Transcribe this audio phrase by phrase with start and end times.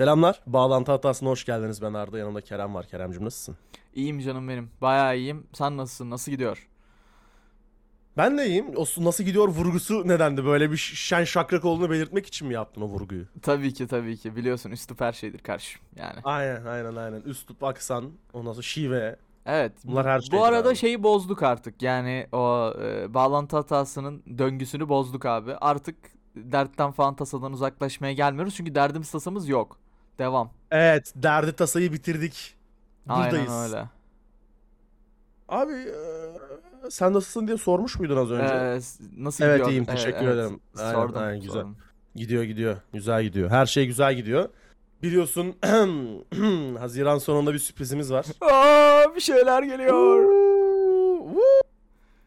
[0.00, 0.40] Selamlar.
[0.46, 1.82] Bağlantı hatasına hoş geldiniz.
[1.82, 2.18] Ben Arda.
[2.18, 2.86] Yanımda Kerem var.
[2.86, 3.56] Keremcim nasılsın?
[3.94, 4.70] İyiyim canım benim.
[4.80, 5.46] Bayağı iyiyim.
[5.52, 6.10] Sen nasılsın?
[6.10, 6.68] Nasıl gidiyor?
[8.16, 8.66] Ben de iyiyim.
[8.76, 10.44] O nasıl gidiyor vurgusu nedendi?
[10.44, 13.24] Böyle bir şen şakrak olduğunu belirtmek için mi yaptın o vurguyu?
[13.42, 14.36] Tabii ki tabii ki.
[14.36, 15.82] Biliyorsun üslup her şeydir karşım.
[15.98, 16.20] Yani.
[16.24, 17.20] Aynen aynen aynen.
[17.20, 19.16] Üslup, aksan, ondan sonra şive.
[19.46, 19.72] Evet.
[19.84, 20.76] Bunlar bu- her Bu şeydir arada abi.
[20.76, 21.82] şeyi bozduk artık.
[21.82, 25.54] Yani o e, bağlantı hatasının döngüsünü bozduk abi.
[25.54, 25.96] Artık
[26.36, 28.54] dertten falan tasadan uzaklaşmaya gelmiyoruz.
[28.54, 29.78] Çünkü derdimiz tasamız yok.
[30.18, 30.50] Devam.
[30.70, 31.12] Evet.
[31.16, 32.54] Derdi tasayı bitirdik.
[33.06, 33.50] Buradayız.
[33.50, 33.84] Aynen öyle.
[35.48, 35.90] Abi eee,
[36.90, 38.54] sen nasılsın diye sormuş muydun az önce?
[38.54, 38.80] Ee,
[39.22, 39.70] nasıl Evet, gidiyor?
[39.70, 40.34] iyiyim, Evet, teşekkür evet.
[40.34, 40.60] ederim.
[40.78, 41.22] Aynen, Sordum.
[41.22, 41.52] aynen, güzel.
[41.52, 41.76] sordum.
[42.14, 42.76] Gidiyor gidiyor.
[42.92, 43.50] Güzel gidiyor.
[43.50, 44.48] Her şey güzel gidiyor.
[45.02, 45.56] Biliyorsun
[46.78, 48.26] Haziran sonunda bir sürprizimiz var.
[48.40, 50.26] Aa, bir şeyler geliyor.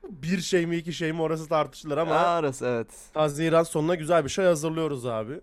[0.10, 2.88] Bir şey mi iki şey mi orası tartışılır ama Arası evet.
[3.14, 5.42] Haziran sonuna güzel bir şey hazırlıyoruz abi.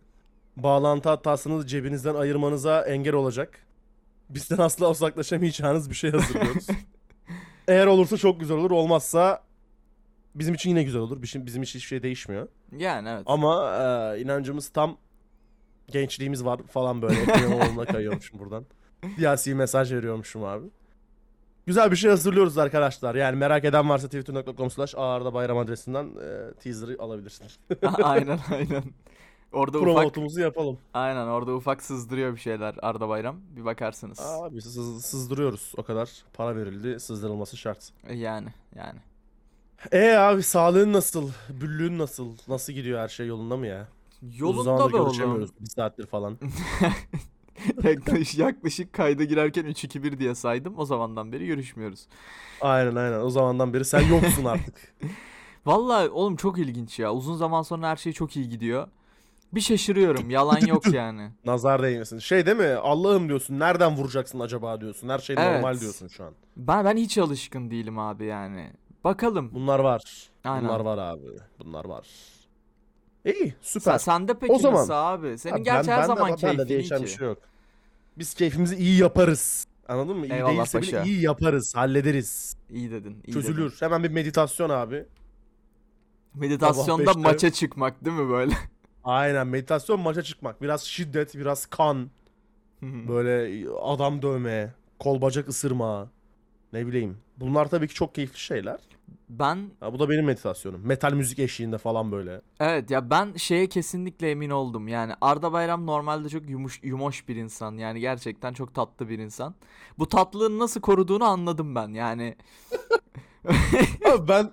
[0.56, 3.58] Bağlantı hatasını cebinizden ayırmanıza engel olacak.
[4.30, 6.66] Bizden asla uzaklaşamayacağınız bir şey hazırlıyoruz.
[7.68, 8.70] Eğer olursa çok güzel olur.
[8.70, 9.42] Olmazsa
[10.34, 11.22] bizim için yine güzel olur.
[11.22, 12.48] Bizim, bizim için hiçbir şey değişmiyor.
[12.76, 13.22] Yani evet.
[13.26, 13.78] Ama
[14.16, 14.96] e, inancımız tam
[15.88, 17.20] gençliğimiz var falan böyle.
[17.20, 18.66] Ekrem kayıyormuşum buradan.
[19.16, 20.66] Siyasi mesaj veriyormuşum abi.
[21.66, 23.14] Güzel bir şey hazırlıyoruz arkadaşlar.
[23.14, 27.58] Yani merak eden varsa twitter.com slash ağırda bayram adresinden e, teaser'ı alabilirsiniz.
[28.02, 28.84] aynen aynen.
[29.56, 30.78] Orada ufak Promotumuzu yapalım.
[30.94, 33.36] aynen orada ufak sızdırıyor bir şeyler Arda Bayram.
[33.56, 34.20] Bir bakarsınız.
[34.20, 35.72] Abi sız- sızdırıyoruz.
[35.76, 37.00] O kadar para verildi.
[37.00, 37.92] Sızdırılması şart.
[38.12, 38.98] Yani yani.
[39.92, 41.30] E abi sağlığın nasıl?
[41.48, 42.36] Büllüğün nasıl?
[42.48, 43.88] Nasıl gidiyor her şey yolunda mı ya?
[44.36, 45.48] Yolunda be oğlum.
[45.60, 46.38] Bir saattir falan.
[47.84, 50.74] yaklaşık, yaklaşık kayda girerken 3-2-1 diye saydım.
[50.78, 52.06] O zamandan beri görüşmüyoruz.
[52.60, 53.20] aynen aynen.
[53.20, 54.94] O zamandan beri sen yoksun artık.
[55.66, 57.12] Vallahi oğlum çok ilginç ya.
[57.12, 58.88] Uzun zaman sonra her şey çok iyi gidiyor.
[59.52, 60.30] Bir şaşırıyorum.
[60.30, 61.30] Yalan yok yani.
[61.44, 62.18] Nazar değmesin.
[62.18, 62.66] Şey değil mi?
[62.68, 63.58] Allah'ım diyorsun.
[63.58, 65.08] Nereden vuracaksın acaba diyorsun.
[65.08, 65.54] Her şey Evet.
[65.54, 66.32] normal diyorsun şu an.
[66.56, 68.70] Ben ben hiç alışkın değilim abi yani.
[69.04, 69.50] Bakalım.
[69.54, 70.02] Bunlar var.
[70.44, 70.64] Aynen.
[70.68, 71.20] Bunlar var abi.
[71.64, 72.06] Bunlar var.
[73.24, 73.98] İyi, Sen, süper.
[73.98, 75.38] sende peki O zaman- nasıl abi?
[75.38, 77.12] Senin Ha, gerçi her zaman ben de keyfin iyi değişen bir ki.
[77.12, 77.38] şey yok.
[78.18, 79.66] Biz keyfimizi iyi yaparız.
[79.88, 80.26] Anladın mı?
[80.26, 81.04] İyi Eyvallah değilse bile paşa.
[81.04, 82.56] iyi yaparız, hallederiz.
[82.70, 83.16] İyi dedin.
[83.26, 83.70] iyi Çözülür.
[83.70, 83.76] dedin.
[83.80, 85.04] Hemen bir meditasyon abi.
[86.34, 88.54] Meditasyonda beşte- maça çıkmak değil mi böyle?
[89.06, 90.62] Aynen meditasyon maça çıkmak.
[90.62, 92.10] Biraz şiddet, biraz kan.
[92.82, 96.10] Böyle adam dövme, kol bacak ısırma.
[96.72, 97.18] Ne bileyim.
[97.38, 98.80] Bunlar tabii ki çok keyifli şeyler.
[99.28, 100.86] ben Ha, bu da benim meditasyonum.
[100.86, 102.40] Metal müzik eşliğinde falan böyle.
[102.60, 104.88] evet ya ben şeye kesinlikle emin oldum.
[104.88, 107.78] Yani Arda Bayram normalde çok yumuş yumoş bir insan.
[107.78, 109.54] Yani gerçekten çok tatlı bir insan.
[109.98, 111.88] Bu tatlılığını nasıl koruduğunu anladım ben.
[111.88, 112.36] Yani
[114.12, 114.50] Abi ben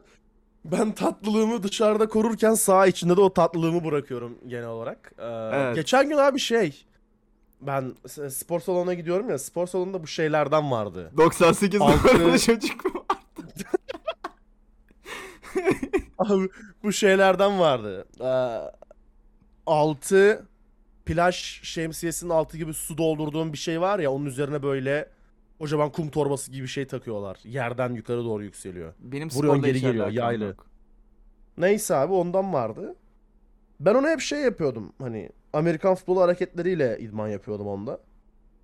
[0.65, 5.13] ben tatlılığımı dışarıda korurken sağ içinde de o tatlılığımı bırakıyorum genel olarak.
[5.19, 5.75] Ee, Evet.
[5.75, 6.85] Geçen gün abi şey
[7.61, 7.93] ben
[8.29, 11.11] spor salonuna gidiyorum ya spor salonunda bu şeylerden vardı.
[11.17, 13.05] 98 Altı- numaralı çocuk mu?
[16.17, 16.49] Abi
[16.83, 18.05] bu şeylerden vardı.
[18.21, 18.59] Ee,
[19.65, 20.45] altı
[21.05, 25.09] plaj şemsiyesinin altı gibi su doldurduğum bir şey var ya onun üzerine böyle
[25.59, 27.39] kocaman kum torbası gibi şey takıyorlar.
[27.43, 28.93] Yerden yukarı doğru yükseliyor.
[28.99, 30.43] Benim Vuruyorsun, sporla geri hiç geliyor, alakam yaylı.
[30.43, 30.65] yok.
[31.57, 32.95] Neyse abi ondan vardı.
[33.79, 34.93] Ben ona hep şey yapıyordum.
[34.99, 37.99] Hani Amerikan futbolu hareketleriyle idman yapıyordum onda.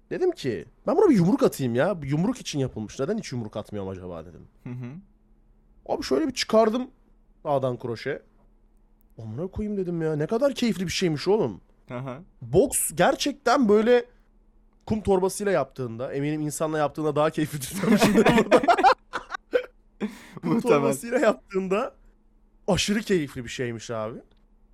[0.10, 1.98] Dedim ki ben buna bir yumruk atayım ya.
[2.04, 3.00] Yumruk için yapılmış.
[3.00, 4.48] Neden hiç yumruk atmıyorum acaba dedim.
[4.64, 4.92] Hı hı.
[5.94, 6.88] Abi şöyle bir çıkardım
[7.44, 8.22] sağdan kroşe.
[9.22, 10.16] Amına koyayım dedim ya.
[10.16, 11.62] Ne kadar keyifli bir şeymiş oğlum.
[11.92, 12.18] Aha.
[12.42, 14.06] Boks gerçekten böyle
[14.90, 18.62] kum torbasıyla yaptığında eminim insanla yaptığında daha keyifli burada.
[20.42, 21.96] kum torbasıyla yaptığında
[22.68, 24.20] aşırı keyifli bir şeymiş abi.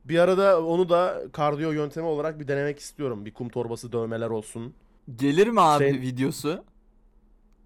[0.06, 3.26] Bir arada onu da kardiyo yöntemi olarak bir denemek istiyorum.
[3.26, 4.74] Bir kum torbası dövmeler olsun.
[5.16, 6.64] Gelir mi abi Şey- videosu?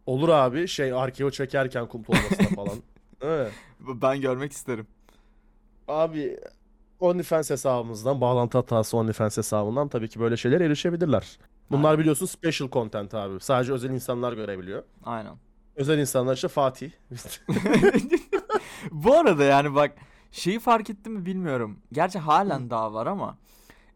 [0.06, 2.78] Olur abi şey arkeo çekerken kum torbasına falan.
[3.22, 3.52] Evet.
[3.80, 4.88] Ben görmek isterim.
[5.88, 6.40] Abi
[7.00, 11.40] OnlyFans hesabımızdan, bağlantı hatası OnlyFans hesabından tabii ki böyle şeyler erişebilirler.
[11.72, 12.00] Bunlar Aynen.
[12.00, 13.40] biliyorsun special content abi.
[13.40, 14.84] Sadece özel insanlar görebiliyor.
[15.04, 15.36] Aynen.
[15.76, 16.92] Özel insanlar işte Fatih.
[18.92, 19.92] Bu arada yani bak
[20.32, 21.80] şeyi fark ettim mi bilmiyorum.
[21.92, 23.38] Gerçi halen daha var ama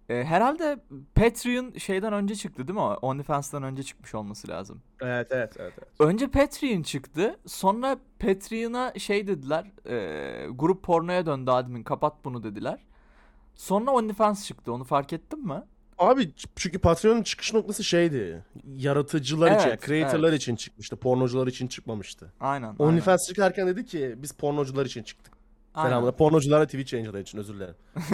[0.10, 0.80] e, herhalde
[1.16, 2.81] Patreon şeyden önce çıktı değil mi?
[2.81, 4.81] OnlyFans'tan önce çıkmış olması lazım.
[5.01, 5.74] evet, evet, evet.
[5.78, 5.89] evet.
[6.00, 7.39] Önce Patreon çıktı.
[7.45, 9.72] Sonra Patreon'a şey dediler.
[9.86, 12.80] e, grup pornoya döndü admin kapat bunu dediler.
[13.56, 14.74] Sonra OnlyFans çıktı.
[14.74, 15.64] Onu fark ettin mi?
[15.98, 18.44] Abi çünkü Patreon'un çıkış noktası şeydi.
[18.76, 20.42] Yaratıcılar için, Evet, creator'lar evet.
[20.42, 20.96] için çıkmıştı.
[20.96, 22.34] Pornocular için çıkmamıştı.
[22.40, 22.76] Aynen.
[22.80, 25.34] OnlyFans çıkarken dedi ki biz pornocular için çıktık.
[25.76, 26.18] Selamlar.
[26.18, 27.76] Pornocular ve Twitch yayıncılar için özür dilerim.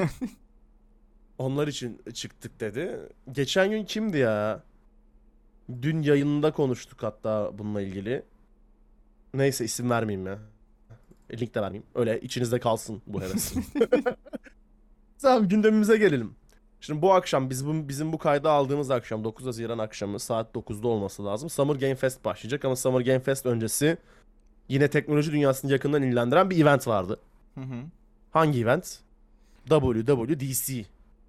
[1.38, 3.00] Onlar için çıktık dedi.
[3.32, 4.64] Geçen gün kimdi ya?
[5.82, 8.24] Dün yayında konuştuk hatta bununla ilgili.
[9.34, 10.40] Neyse isim vermeyeyim ya.
[11.34, 11.88] Link de vermeyeyim.
[11.96, 13.54] Öyle içinizde kalsın bu heves.
[15.22, 16.36] Tamam gündemimize gelelim.
[16.82, 20.88] Şimdi bu akşam biz bu, bizim bu kaydı aldığımız akşam 9 Haziran akşamı saat 9'da
[20.88, 21.50] olması lazım.
[21.50, 23.98] Summer Game Fest başlayacak ama Summer Game Fest öncesi
[24.70, 27.20] yine teknoloji dünyasını yakından ilgilendiren bir event vardı.
[27.56, 27.84] Hı hı.
[28.32, 29.00] Hangi event?
[29.70, 30.86] WWDC.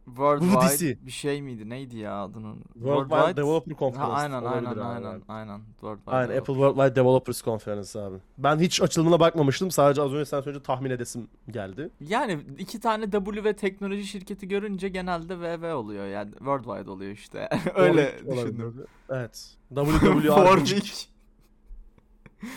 [0.06, 0.60] Worldwide
[0.90, 1.06] DC.
[1.06, 1.68] bir şey miydi?
[1.68, 2.64] Neydi ya adının?
[2.74, 4.12] Worldwide Developer Ha, Conference.
[4.12, 4.80] aynen aynen olabilir abi.
[4.82, 5.60] aynen aynen.
[5.80, 6.36] Worldwide Aynen.
[6.38, 8.16] Apple Worldwide Developers Conference abi.
[8.38, 9.70] Ben hiç açılımına bakmamıştım.
[9.70, 11.90] Sadece az önce sen söyleyince tahmin edesim geldi.
[12.00, 17.48] Yani iki tane W ve teknoloji şirketi görünce genelde VV oluyor yani Worldwide oluyor işte.
[17.74, 18.36] Öyle Olabilir.
[18.46, 18.86] düşündüm.
[19.10, 19.56] Evet.
[19.74, 20.80] WWR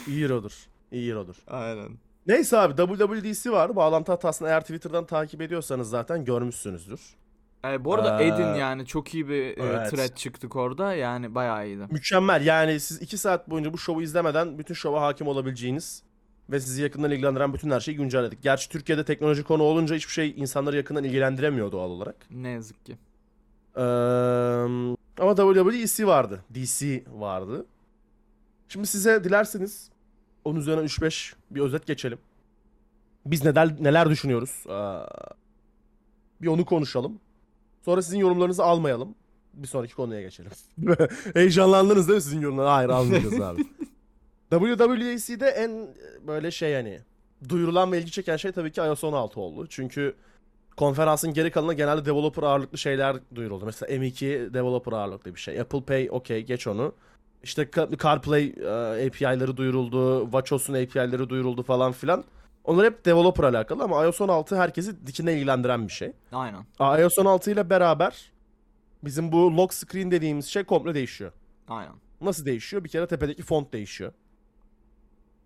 [0.08, 0.68] iyi hero'dur.
[0.92, 1.36] İyi hero'dur.
[1.48, 1.90] Aynen.
[2.28, 3.76] Neyse abi WWDC var.
[3.76, 7.02] Bağlantı hatasını eğer Twitter'dan takip ediyorsanız zaten görmüşsünüzdür.
[7.66, 9.92] Ee, bu arada Ee, Edin yani çok iyi bir e, evet.
[9.92, 11.88] thread çıktık orada yani bayağı iyiydi.
[11.92, 12.46] Mükemmel.
[12.46, 16.04] Yani siz 2 saat boyunca bu şovu izlemeden bütün şova hakim olabileceğiniz
[16.50, 18.42] ve sizi yakından ilgilendiren bütün her şeyi güncelledik.
[18.42, 22.16] Gerçi Türkiye'de teknoloji konu olunca hiçbir şey insanları yakından ilgilendiremiyor doğal olarak.
[22.32, 22.98] Ne yazık ki.
[23.76, 23.82] Ee,
[25.20, 26.44] ama WWDC vardı.
[26.54, 27.66] DC vardı.
[28.70, 29.90] Şimdi size dilerseniz
[30.46, 32.18] onun üzerine 3-5 bir özet geçelim.
[33.26, 34.64] Biz neler neler düşünüyoruz?
[34.70, 34.74] Ee,
[36.42, 37.20] bir onu konuşalım.
[37.86, 39.16] Sonra sizin yorumlarınızı almayalım.
[39.54, 40.52] Bir sonraki konuya geçelim.
[41.34, 42.68] Heyecanlandınız değil mi sizin yorumlar?
[42.68, 43.66] Hayır almayacağız abi.
[44.50, 47.00] WWDC'de en e, böyle şey hani
[47.50, 49.68] duyurulan ve ilgi çeken şey tabii ki iOS 16 oldu.
[49.70, 50.16] Çünkü
[50.78, 53.66] konferansın geri kalanında genelde developer ağırlıklı şeyler duyuruldu.
[53.66, 55.60] Mesela M2 developer ağırlıklı bir şey.
[55.60, 56.94] Apple Pay okey geç onu.
[57.44, 60.24] İşte Ca- CarPlay e, API'leri duyuruldu.
[60.24, 62.24] WatchOS'un API'leri duyuruldu falan filan.
[62.64, 66.12] Onlar hep developer alakalı ama iOS 16 herkesi dikine ilgilendiren bir şey.
[66.32, 66.66] Aynen.
[67.00, 68.32] İOS 16 ile beraber
[69.04, 71.32] bizim bu lock screen dediğimiz şey komple değişiyor.
[71.70, 71.94] Aynen.
[72.22, 72.84] Nasıl değişiyor?
[72.84, 74.12] Bir kere tepedeki font değişiyor.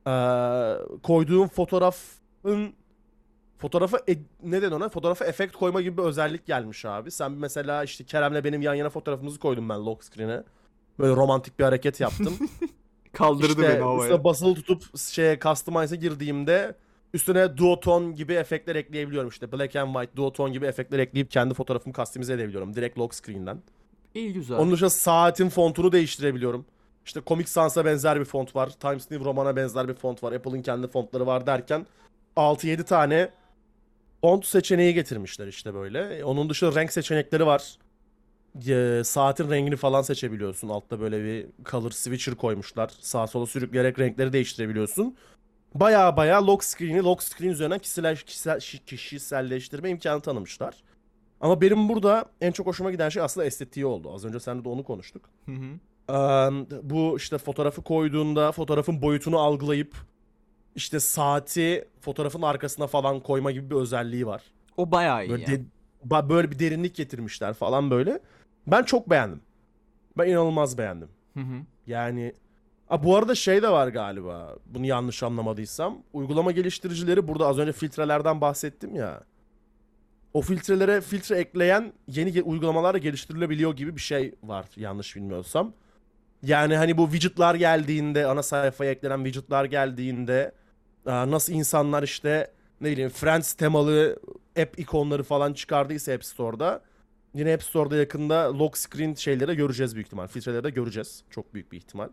[0.08, 2.74] Ee, koyduğun fotoğrafın
[3.58, 4.90] fotoğrafa e- ne denir ona?
[4.90, 7.12] Fotoğrafa efekt koyma gibi bir özellik gelmiş abi.
[7.12, 10.44] Sen mesela işte Kerem'le benim yan yana fotoğrafımızı koydum ben lock screen'e.
[11.00, 12.38] Böyle romantik bir hareket yaptım.
[13.14, 14.24] Kaldırdı işte beni havaya.
[14.24, 16.76] basılı tutup şeye customize'a girdiğimde
[17.14, 19.52] üstüne duotone gibi efektler ekleyebiliyorum işte.
[19.52, 23.62] Black and white duotone gibi efektler ekleyip kendi fotoğrafımı customize edebiliyorum direkt lock screen'den.
[24.16, 24.58] İyi güzel.
[24.58, 26.66] Onun dışında saatin fontunu değiştirebiliyorum.
[27.06, 28.70] İşte Comic Sans'a benzer bir font var.
[28.70, 30.32] Times New Roman'a benzer bir font var.
[30.32, 31.86] Apple'ın kendi fontları var derken
[32.38, 33.30] 6-7 tane
[34.22, 36.00] font seçeneği getirmişler işte böyle.
[36.18, 37.78] E, Onun dışında renk seçenekleri var.
[38.68, 40.70] E, saatin rengini falan seçebiliyorsun.
[40.70, 42.92] Altta böyle bir color switcher koymuşlar.
[43.00, 45.16] Sağa sola sürükleyerek renkleri değiştirebiliyorsun.
[45.80, 50.76] Baya baya lock screen'i lock screen üzerinden kişisel, kişisel, kişiselleştirme imkanı tanımışlar.
[51.42, 54.14] Ama benim burada en çok hoşuma giden şey aslında estetiği oldu.
[54.14, 55.30] Az önce seninle de onu konuştuk.
[55.46, 55.66] Hı hı.
[56.10, 59.96] Eee, bu işte fotoğrafı koyduğunda fotoğrafın boyutunu algılayıp
[60.76, 64.44] işte saati fotoğrafın arkasına falan koyma gibi bir özelliği var.
[64.78, 65.60] O bayağı iyi Böyle, yani.
[65.60, 65.66] de-
[66.10, 68.20] ba- böyle bir derinlik getirmişler falan böyle.
[68.68, 69.42] Ben çok beğendim.
[70.18, 71.10] Ben inanılmaz beğendim.
[71.34, 71.56] Hı hı.
[71.88, 72.34] Yani
[72.90, 74.56] Aa, bu arada şey de var galiba.
[74.66, 75.98] Bunu yanlış anlamadıysam.
[76.14, 79.24] Uygulama geliştiricileri burada az önce filtrelerden bahsettim ya.
[80.34, 85.74] O filtrelere filtre ekleyen yeni uygulamalar da geliştirilebiliyor gibi bir şey var yanlış bilmiyorsam.
[86.44, 90.52] Yani hani bu widgetlar geldiğinde ana sayfaya eklenen widgetlar geldiğinde
[91.06, 92.52] nasıl insanlar işte
[92.82, 94.20] ne bileyim Friends temalı
[94.62, 96.82] app ikonları falan çıkardıysa App Store'da
[97.34, 100.28] yine App Store'da yakında lock screen şeyleri göreceğiz büyük ihtimal.
[100.28, 101.24] Filtreleri de göreceğiz.
[101.30, 102.10] Çok büyük bir ihtimal.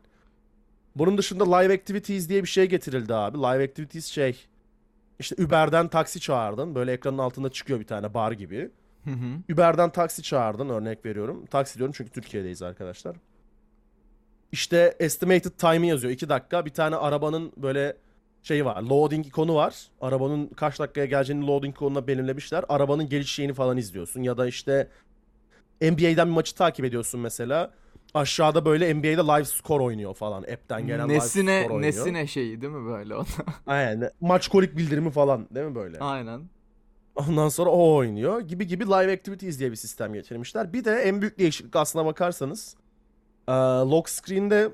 [0.96, 3.38] Bunun dışında Live Activities diye bir şey getirildi abi.
[3.38, 4.46] Live Activities şey
[5.18, 6.74] işte Uber'den taksi çağırdın.
[6.74, 8.70] Böyle ekranın altında çıkıyor bir tane bar gibi.
[9.04, 9.52] Hı hı.
[9.52, 11.46] Uber'den taksi çağırdın örnek veriyorum.
[11.46, 13.16] Taksi diyorum çünkü Türkiye'deyiz arkadaşlar.
[14.52, 16.66] İşte estimated time'ı yazıyor 2 dakika.
[16.66, 17.96] Bir tane arabanın böyle
[18.42, 18.82] şeyi var.
[18.82, 19.88] Loading ikonu var.
[20.00, 22.64] Arabanın kaç dakikaya geleceğini loading ikonuna belirlemişler.
[22.68, 24.22] Arabanın geliş şeyini falan izliyorsun.
[24.22, 24.88] Ya da işte
[25.80, 27.70] NBA'den bir maçı takip ediyorsun mesela.
[28.14, 30.42] Aşağıda böyle NBA'de live score oynuyor falan.
[30.42, 31.92] App'ten gelen live Nesine score oynuyor.
[31.92, 33.24] nesine şeyi değil mi böyle o?
[33.66, 34.10] Aynen.
[34.20, 35.98] Maç kolik bildirimi falan değil mi böyle?
[35.98, 36.40] Aynen.
[37.14, 38.40] Ondan sonra o oynuyor.
[38.40, 40.72] Gibi gibi live activities diye bir sistem getirmişler.
[40.72, 42.76] Bir de en büyük değişiklik aslına bakarsanız
[43.90, 44.72] lock screen'de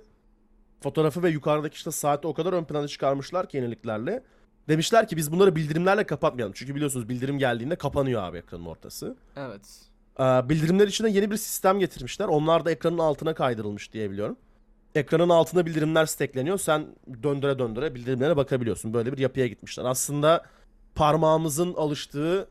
[0.82, 4.22] fotoğrafı ve yukarıdaki işte saati o kadar ön plana çıkarmışlar ki yeniliklerle.
[4.68, 6.52] Demişler ki biz bunları bildirimlerle kapatmayalım.
[6.56, 9.16] Çünkü biliyorsunuz bildirim geldiğinde kapanıyor abi ekranın ortası.
[9.36, 9.89] Evet.
[10.18, 12.26] Eee, bildirimler için de yeni bir sistem getirmişler.
[12.28, 14.36] Onlar da ekranın altına kaydırılmış diye biliyorum.
[14.94, 16.58] Ekranın altına bildirimler stackleniyor.
[16.58, 16.86] Sen
[17.22, 18.94] döndüre döndüre bildirimlere bakabiliyorsun.
[18.94, 19.84] Böyle bir yapıya gitmişler.
[19.84, 20.44] Aslında
[20.94, 22.48] parmağımızın alıştığı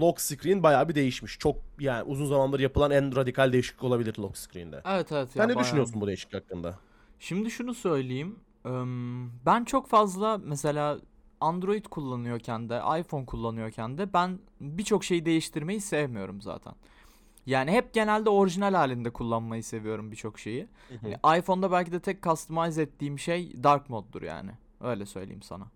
[0.00, 1.38] lock screen bayağı bir değişmiş.
[1.38, 4.82] Çok yani uzun zamandır yapılan en radikal değişiklik olabilir lock screen'de.
[4.86, 5.28] Evet evet.
[5.30, 6.78] Sen ya ne bayağı- düşünüyorsun bu değişiklik hakkında?
[7.18, 8.36] Şimdi şunu söyleyeyim.
[8.66, 10.98] Im, Ben çok fazla mesela
[11.40, 16.74] Android kullanıyorken de iPhone kullanıyorken de ben birçok şeyi değiştirmeyi sevmiyorum zaten.
[17.46, 20.66] Yani hep genelde orijinal halinde kullanmayı seviyorum birçok şeyi.
[21.02, 24.50] Hani iPhone'da belki de tek customize ettiğim şey dark moddur yani.
[24.80, 25.66] Öyle söyleyeyim sana.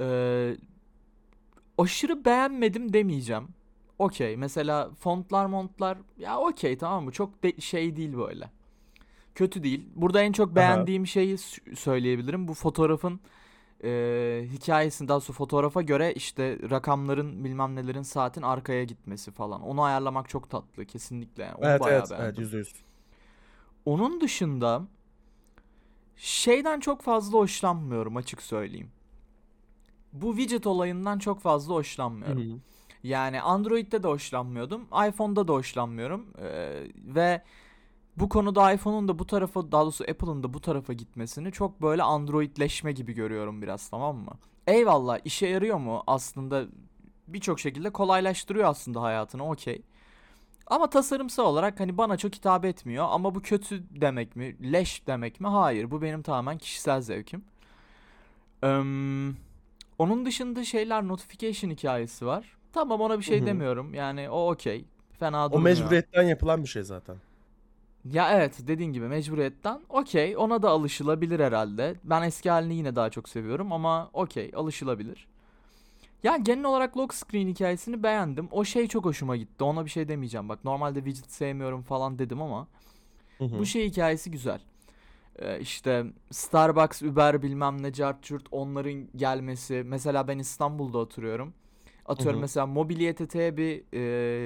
[0.00, 0.56] Ee,
[1.78, 3.48] aşırı beğenmedim demeyeceğim.
[3.98, 4.36] Okey.
[4.36, 7.12] Mesela fontlar montlar ya okey tamam mı?
[7.12, 8.50] Çok de- şey değil böyle.
[9.34, 9.86] Kötü değil.
[9.96, 12.48] Burada en çok beğendiğim şeyi s- söyleyebilirim.
[12.48, 13.20] Bu fotoğrafın
[13.84, 19.62] e, hikayesini daha sonra fotoğrafa göre işte rakamların bilmem nelerin saatin arkaya gitmesi falan.
[19.62, 21.42] Onu ayarlamak çok tatlı kesinlikle.
[21.42, 21.54] Yani.
[21.54, 22.74] Onu Evet bayağı evet evet yüzde yüz.
[23.84, 24.82] Onun dışında
[26.16, 28.90] şeyden çok fazla hoşlanmıyorum açık söyleyeyim.
[30.12, 32.62] Bu widget olayından çok fazla hoşlanmıyorum.
[33.02, 34.82] Yani Android'de de hoşlanmıyordum.
[35.08, 36.26] iPhone'da da hoşlanmıyorum.
[36.38, 37.42] Ee, ve
[38.20, 42.02] bu konuda iPhone'un da bu tarafa daha doğrusu Apple'ın da bu tarafa gitmesini çok böyle
[42.02, 44.32] Androidleşme gibi görüyorum biraz tamam mı?
[44.66, 46.02] Eyvallah işe yarıyor mu?
[46.06, 46.66] Aslında
[47.28, 49.82] birçok şekilde kolaylaştırıyor aslında hayatını okey.
[50.66, 53.06] Ama tasarımsal olarak hani bana çok hitap etmiyor.
[53.10, 54.72] Ama bu kötü demek mi?
[54.72, 55.46] Leş demek mi?
[55.48, 55.90] Hayır.
[55.90, 57.44] Bu benim tamamen kişisel zevkim.
[58.62, 58.82] Eee,
[59.98, 62.56] onun dışında şeyler notification hikayesi var.
[62.72, 63.46] Tamam ona bir şey Hı hı.
[63.46, 63.94] demiyorum.
[63.94, 64.84] Yani o okey.
[65.18, 65.64] Fena O durmuyor.
[65.64, 67.16] mecburiyetten yapılan bir şey zaten.
[68.12, 71.94] Ya evet dediğin gibi mecburiyetten okey ona da alışılabilir herhalde.
[72.04, 75.26] Ben eski halini yine daha çok seviyorum ama okey alışılabilir.
[76.22, 78.48] Ya genel olarak lock screen hikayesini beğendim.
[78.50, 79.64] O şey çok hoşuma gitti.
[79.64, 80.48] Ona bir şey demeyeceğim.
[80.48, 82.66] Bak normalde widget sevmiyorum falan dedim ama
[83.38, 83.58] Hı hı.
[83.58, 84.60] bu şey hikayesi güzel.
[85.38, 89.82] Ee, işte Starbucks, Uber bilmem ne cart onların gelmesi.
[89.86, 91.54] Mesela ben İstanbul'da oturuyorum.
[92.08, 92.40] Atıyorum Hı hı.
[92.40, 93.84] mesela Mobilya TT'ye bir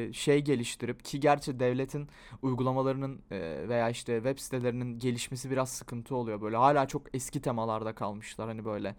[0.09, 2.09] e, şey geliştirip ki gerçi devletin
[2.43, 6.41] uygulamalarının e, veya işte web sitelerinin gelişmesi biraz sıkıntı oluyor.
[6.41, 8.49] Böyle hala çok eski temalarda kalmışlar.
[8.49, 8.97] Hani böyle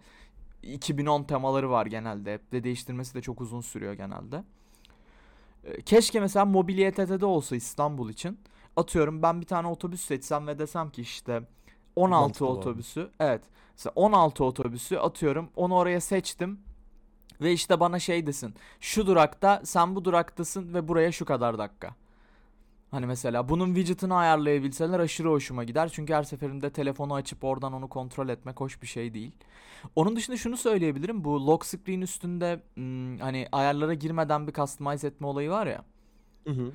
[0.62, 2.34] 2010 temaları var genelde.
[2.34, 4.44] Hep de değiştirmesi de çok uzun sürüyor genelde.
[5.64, 8.38] E, Keşke mesela Mobilya TT'de olsa İstanbul için.
[8.76, 11.42] Atıyorum ben bir tane otobüs seçsem ve desem ki işte
[11.96, 12.70] 16 Mantıklı bu arada.
[12.70, 13.10] otobüsü.
[13.20, 13.42] Evet.
[13.72, 15.50] Mesela 16 otobüsü atıyorum.
[15.56, 16.60] Onu oraya seçtim.
[17.44, 18.54] Ve işte bana şey desin.
[18.80, 21.94] Şu durakta sen bu duraktasın ve buraya şu kadar dakika.
[22.90, 25.88] Hani mesela bunun widget'ını ayarlayabilseler aşırı hoşuma gider.
[25.92, 29.32] Çünkü her seferinde telefonu açıp oradan onu kontrol etmek hoş bir şey değil.
[29.96, 31.24] Onun dışında şunu söyleyebilirim.
[31.24, 32.62] Bu lock screen üstünde
[33.20, 35.84] hani ayarlara girmeden bir customize etme olayı var ya.
[36.44, 36.72] Hı hı.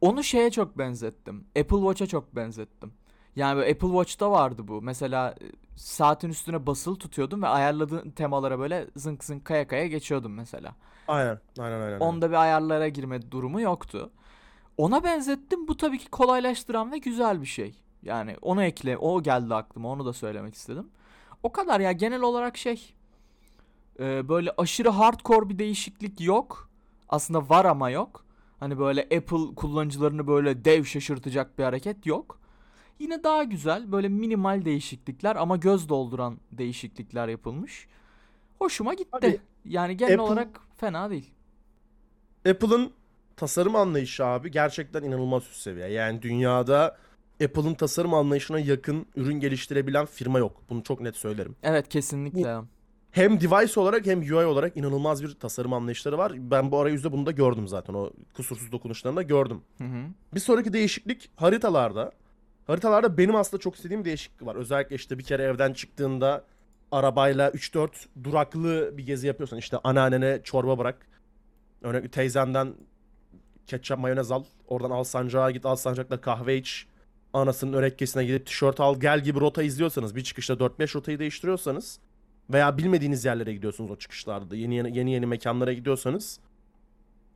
[0.00, 1.44] Onu şeye çok benzettim.
[1.58, 2.92] Apple Watch'a çok benzettim.
[3.36, 4.82] Yani böyle Apple Watch'ta vardı bu.
[4.82, 5.44] Mesela e,
[5.76, 10.74] saatin üstüne basılı tutuyordum ve ayarladığın temalara böyle zınk zınk kaya kaya geçiyordum mesela.
[11.08, 12.00] Aynen aynen aynen.
[12.00, 14.10] Onda bir ayarlara girme durumu yoktu.
[14.76, 15.68] Ona benzettim.
[15.68, 17.74] Bu tabii ki kolaylaştıran ve güzel bir şey.
[18.02, 19.88] Yani onu ekle, o geldi aklıma.
[19.88, 20.88] Onu da söylemek istedim.
[21.42, 22.94] O kadar ya genel olarak şey.
[24.00, 26.68] e, böyle aşırı hardcore bir değişiklik yok.
[27.08, 28.24] Aslında var ama yok.
[28.60, 32.38] Hani böyle Apple kullanıcılarını böyle dev şaşırtacak bir hareket yok.
[32.98, 37.86] Yine daha güzel böyle minimal değişiklikler ama göz dolduran değişiklikler yapılmış.
[38.58, 39.08] Hoşuma gitti.
[39.12, 41.30] Abi, yani genel Apple- olarak fena değil.
[42.48, 42.90] Apple'ın
[43.36, 45.88] tasarım anlayışı abi gerçekten inanılmaz üst seviye.
[45.88, 46.96] Yani dünyada
[47.44, 50.62] Apple'ın tasarım anlayışına yakın ürün geliştirebilen firma yok.
[50.70, 51.56] Bunu çok net söylerim.
[51.62, 52.56] Evet kesinlikle.
[53.10, 56.32] Hem device olarak hem UI olarak inanılmaz bir tasarım anlayışları var.
[56.36, 57.94] Ben bu arayüzde bunu da gördüm zaten.
[57.94, 59.60] O kusursuz dokunuşlarını da gördüm.
[59.78, 60.02] Hı hı.
[60.34, 62.12] Bir sonraki değişiklik haritalarda.
[62.66, 64.56] Haritalarda benim aslında çok istediğim değişiklik var.
[64.56, 66.44] Özellikle işte bir kere evden çıktığında
[66.92, 67.90] arabayla 3-4
[68.24, 71.06] duraklı bir gezi yapıyorsan işte anneannene çorba bırak.
[71.82, 72.74] Örnek teyzenden
[73.66, 74.44] ketçap mayonez al.
[74.68, 76.86] Oradan al sancağa git al sancakta kahve iç.
[77.32, 81.98] Anasının örekkesine gidip tişört al gel gibi rota izliyorsanız bir çıkışta 4-5 rotayı değiştiriyorsanız
[82.50, 86.40] veya bilmediğiniz yerlere gidiyorsunuz o çıkışlarda da yeni yeni yeni, yeni mekanlara gidiyorsanız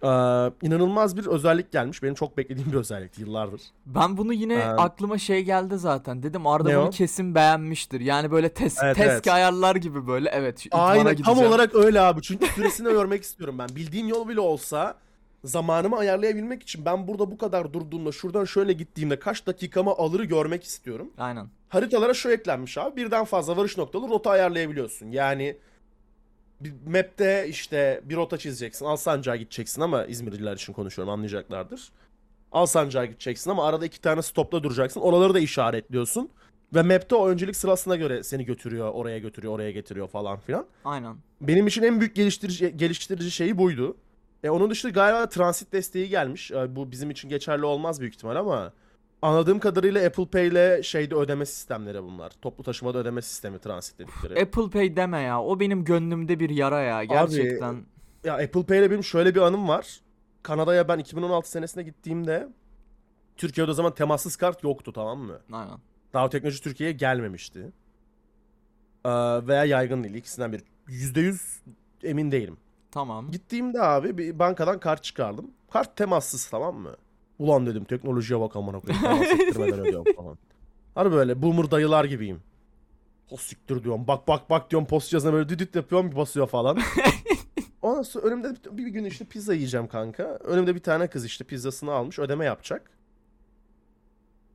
[0.02, 2.02] eee, inanılmaz bir özellik gelmiş.
[2.02, 3.60] Benim çok beklediğim bir özellikti yıllardır.
[3.86, 6.22] Ben bunu yine Ee, aklıma şey geldi zaten.
[6.22, 6.90] Dedim Arda bunu o?
[6.90, 8.00] kesin beğenmiştir.
[8.00, 9.28] Yani böyle tes Evet, tesk evet.
[9.28, 10.28] ayarlar gibi böyle.
[10.32, 12.22] Evet Aynen tam olarak öyle abi.
[12.22, 13.68] Çünkü süresini görmek istiyorum ben.
[13.68, 14.94] Bildiğim yol bile olsa
[15.44, 20.64] zamanımı ayarlayabilmek için ben burada bu kadar durduğumda şuradan şöyle gittiğimde kaç dakikamı alırı görmek
[20.64, 21.10] istiyorum.
[21.18, 21.46] Aynen.
[21.68, 22.96] Haritalara şu eklenmiş abi.
[22.96, 25.06] Birden fazla varış noktalı rota ayarlayabiliyorsun.
[25.10, 25.56] Yani
[26.60, 28.84] bir map'te işte bir rota çizeceksin.
[28.84, 31.92] Alsancak'a gideceksin ama İzmirliler için konuşuyorum anlayacaklardır.
[32.52, 35.00] Alsancak'a gideceksin ama arada iki tane stopla duracaksın.
[35.00, 36.30] Oraları da işaretliyorsun.
[36.74, 40.66] Ve map'te o öncelik sırasına göre seni götürüyor, oraya götürüyor, oraya getiriyor falan filan.
[40.84, 41.16] Aynen.
[41.40, 43.96] Benim için en büyük geliştirici, geliştirici şeyi buydu.
[44.44, 46.50] E onun dışında galiba transit desteği gelmiş.
[46.50, 48.72] E, bu bizim için geçerli olmaz büyük ihtimal ama
[49.22, 52.32] anladığım kadarıyla Apple Pay ile şeyde ödeme sistemleri bunlar.
[52.42, 54.42] Toplu taşımada ödeme sistemi transit dedikleri.
[54.42, 55.42] Apple Pay deme ya.
[55.42, 57.04] O benim gönlümde bir yara ya.
[57.04, 57.84] Gerçekten.
[58.24, 60.00] Ya Apple Pay ile benim şöyle bir anım var.
[60.42, 62.48] Kanada'ya ben 2016 senesinde gittiğimde
[63.36, 65.38] Türkiye'de o zaman temassız kart yoktu tamam mı?
[65.52, 65.78] Aynen.
[66.12, 67.72] Daha o teknoloji Türkiye'ye gelmemişti.
[69.04, 69.10] Ee,
[69.46, 70.62] veya yaygın değil ikisinden biri.
[70.88, 71.40] %100
[72.02, 72.56] emin değilim.
[72.90, 73.30] Tamam.
[73.30, 75.50] Gittiğimde abi bir bankadan kart çıkardım.
[75.72, 76.96] Kart temassız tamam mı?
[77.40, 79.22] Ulan dedim teknolojiye bak amına koyayım.
[79.22, 80.38] Ettirmeden ödüyorum falan.
[80.94, 82.40] Hani böyle boomer dayılar gibiyim.
[83.30, 84.06] O siktir diyorum.
[84.08, 86.78] Bak bak bak diyorum post cihazına böyle düdüt yapıyorum bir basıyor falan.
[87.82, 90.22] Ondan sonra önümde bir, bir gün işte pizza yiyeceğim kanka.
[90.22, 92.90] Önümde bir tane kız işte pizzasını almış ödeme yapacak.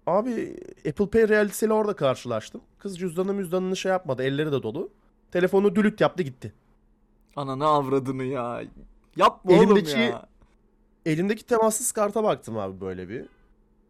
[0.08, 0.56] Abi
[0.90, 2.62] Apple Pay realitesiyle orada karşılaştım.
[2.80, 4.24] Kız cüzdanı müzdanını şey yapmadı.
[4.24, 4.90] Elleri de dolu.
[5.32, 6.54] Telefonu dülüt yaptı gitti.
[7.36, 8.64] Ananı avradını ya.
[9.16, 10.26] Yapma Elimdeki- oğlum ya.
[11.06, 13.26] Elimdeki temassız karta baktım abi böyle bir.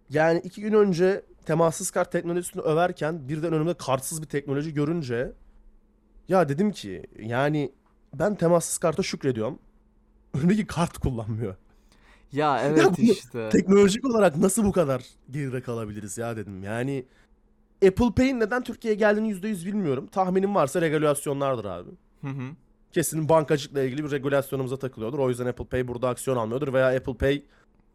[0.09, 5.31] Yani iki gün önce temassız kart teknolojisini överken birden önümde kartsız bir teknoloji görünce
[6.27, 7.71] ya dedim ki yani
[8.13, 9.59] ben temassız karta şükrediyorum.
[10.33, 11.55] Önümdeki kart kullanmıyor.
[12.31, 13.49] Ya evet bunu- işte.
[13.49, 16.63] Teknolojik olarak nasıl bu kadar geride kalabiliriz ya dedim.
[16.63, 17.05] Yani
[17.87, 20.07] Apple Pay'in neden Türkiye'ye geldiğini %100 bilmiyorum.
[20.07, 21.89] Tahminim varsa regülasyonlardır abi.
[22.21, 22.43] Hı hı.
[22.95, 25.19] Kesin bankacılıkla ilgili bir regülasyonumuza takılıyordur.
[25.19, 27.43] O yüzden Apple Pay burada aksiyon almıyordur veya Apple Pay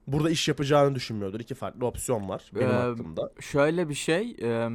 [0.07, 1.41] burada iş yapacağını düşünmüyordur.
[1.41, 3.33] İki farklı opsiyon var benim Ee, aklımda.
[3.41, 4.37] Şöyle bir şey.
[4.43, 4.69] e,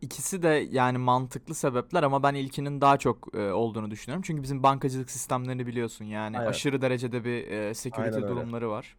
[0.00, 4.22] ikisi de yani mantıklı sebepler ama ben ilkinin daha çok e, olduğunu düşünüyorum.
[4.26, 6.50] Çünkü bizim bankacılık sistemlerini biliyorsun yani Aynen.
[6.50, 8.28] aşırı derecede bir e, security Aynen öyle.
[8.28, 8.96] durumları var.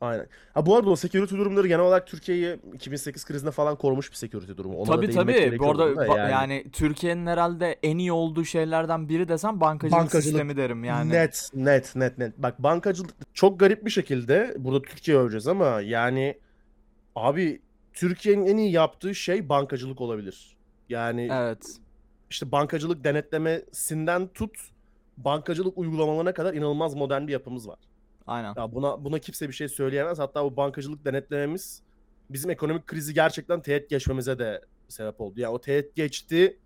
[0.00, 0.26] Aynen.
[0.54, 4.52] Ha bu arada o security durumları genel olarak Türkiye'yi 2008 krizinde falan korumuş bir security
[4.56, 4.76] durumu.
[4.76, 5.58] Ona Tabii tabii.
[5.58, 6.64] Bu arada ba- yani.
[6.72, 10.24] Türkiye'nin herhalde en iyi olduğu şeylerden biri desem bankacılık, Bankacılık.
[10.24, 11.12] sistemi derim yani.
[11.12, 12.38] Net, net, net, net.
[12.38, 16.38] Bak bankacılık çok garip bir şekilde burada Türkiye öveceğiz ama yani
[17.14, 17.60] abi
[17.94, 20.56] Türkiye'nin en iyi yaptığı şey bankacılık olabilir.
[20.88, 21.66] Yani Evet.
[22.30, 24.58] işte bankacılık denetlemesinden tut
[25.16, 27.78] bankacılık uygulamalarına kadar inanılmaz modern bir yapımız var.
[28.26, 28.54] Aynen.
[28.56, 30.18] Ya buna buna kimse bir şey söyleyemez.
[30.18, 31.82] Hatta bu bankacılık denetlememiz
[32.30, 35.40] bizim ekonomik krizi gerçekten teğet geçmemize de sebep oldu.
[35.40, 36.58] Yani o teğet geçti.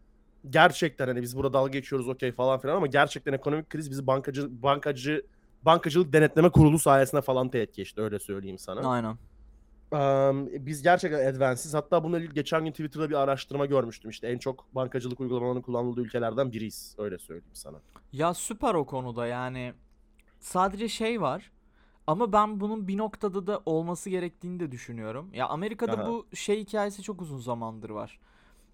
[0.51, 4.63] Gerçekten hani biz burada dalga geçiyoruz okey falan filan ama gerçekten ekonomik kriz bizi bankacı
[4.63, 5.27] bankacı
[5.63, 8.91] bankacılık denetleme kurulu sayesinde falan teğet geçti öyle söyleyeyim sana.
[8.91, 9.17] Aynen.
[9.93, 11.75] Eee, biz gerçekten advance'iz.
[11.75, 14.11] Hatta bununla ilgili geçen gün Twitter'da bir araştırma görmüştüm.
[14.11, 16.95] İşte en çok bankacılık uygulamalarının kullanıldığı ülkelerden biriyiz.
[16.99, 17.79] Öyle söyleyeyim sana.
[18.13, 19.75] Ya süper o konuda yani
[20.41, 21.51] sadece şey var
[22.07, 25.31] ama ben bunun bir noktada da olması gerektiğini de düşünüyorum.
[25.35, 26.07] Ya Amerika'da Aha.
[26.07, 28.21] bu şey hikayesi çok uzun zamandır var.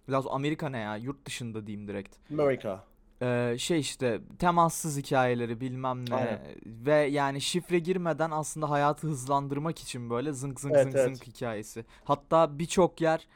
[0.08, 2.16] Biraz Amerika ne ya yurt dışında diyeyim direkt.
[2.32, 2.84] Amerika.
[3.22, 6.40] Ee, şey işte temassız hikayeleri bilmem ne Aynen.
[6.66, 11.16] ve yani şifre girmeden aslında hayatı hızlandırmak için böyle zınk zınk Evet, zınk evet.
[11.16, 11.84] zınk hikayesi.
[12.04, 13.26] Hatta birçok yer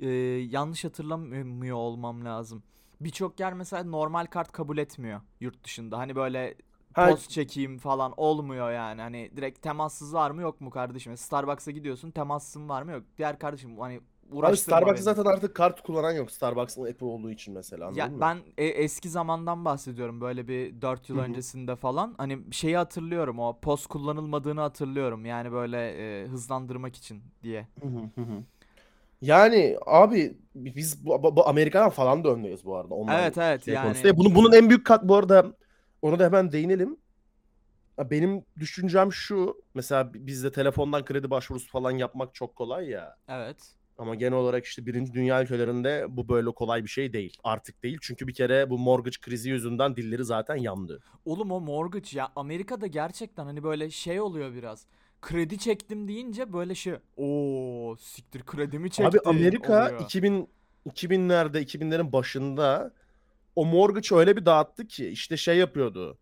[0.00, 0.08] e,
[0.50, 2.62] yanlış hatırlamıyor olmam lazım.
[3.00, 5.98] Birçok yer mesela normal kart kabul etmiyor yurt dışında.
[5.98, 6.54] Hani böyle
[6.94, 9.00] Ha, post çekeyim falan olmuyor yani.
[9.00, 11.16] Hani direkt temassız var mı yok mu kardeşim?
[11.16, 13.04] Starbucks'a gidiyorsun temassızın var mı yok.
[13.18, 14.00] Diğer kardeşim hani
[14.42, 15.10] Abi uğraştırma Starbucks'ta beni.
[15.14, 16.30] zaten artık kart kullanan yok.
[16.30, 18.20] Starbucks'ın Apple olduğu için mesela anladın Ya mı?
[18.20, 21.42] ben e- eski zamandan bahsediyorum böyle bir 4 yıl Hı hı.
[21.42, 22.14] öncesinde falan.
[22.18, 25.24] Hani şeyi hatırlıyorum o post kullanılmadığını hatırlıyorum.
[25.26, 25.78] Yani böyle
[26.22, 27.68] e, hızlandırmak için diye.
[27.82, 28.44] Hı hı, hı hı.
[29.22, 32.94] Yani abi biz bu, bu- bu Amerika'dan falan da öndeyiz bu arada.
[32.94, 33.78] Online Evet evet şey yani.
[33.78, 34.18] konusunda.
[34.18, 35.54] Bunun, bunun en büyük kat bu arada
[36.02, 36.96] ona da hemen değinelim.
[37.98, 39.62] Benim düşüncem şu.
[39.74, 43.16] Mesela bizde telefondan kredi başvurusu falan yapmak çok kolay ya.
[43.28, 43.56] Evet.
[43.98, 47.36] Ama genel olarak işte birinci dünya ülkelerinde bu böyle kolay bir şey değil.
[47.44, 47.98] Artık değil.
[48.02, 51.00] Çünkü bir kere bu mortgage krizi yüzünden dilleri zaten yandı.
[51.24, 54.86] Oğlum o mortgage ya Amerika'da gerçekten hani böyle şey oluyor biraz.
[55.20, 60.00] Kredi çektim deyince böyle şey o siktir kredimi çektim Abi Amerika oluyor.
[60.00, 60.48] 2000
[60.86, 62.92] 2000'lerde 2000'lerin başında
[63.56, 66.18] o mortgage öyle bir dağıttı ki işte şey yapıyordu.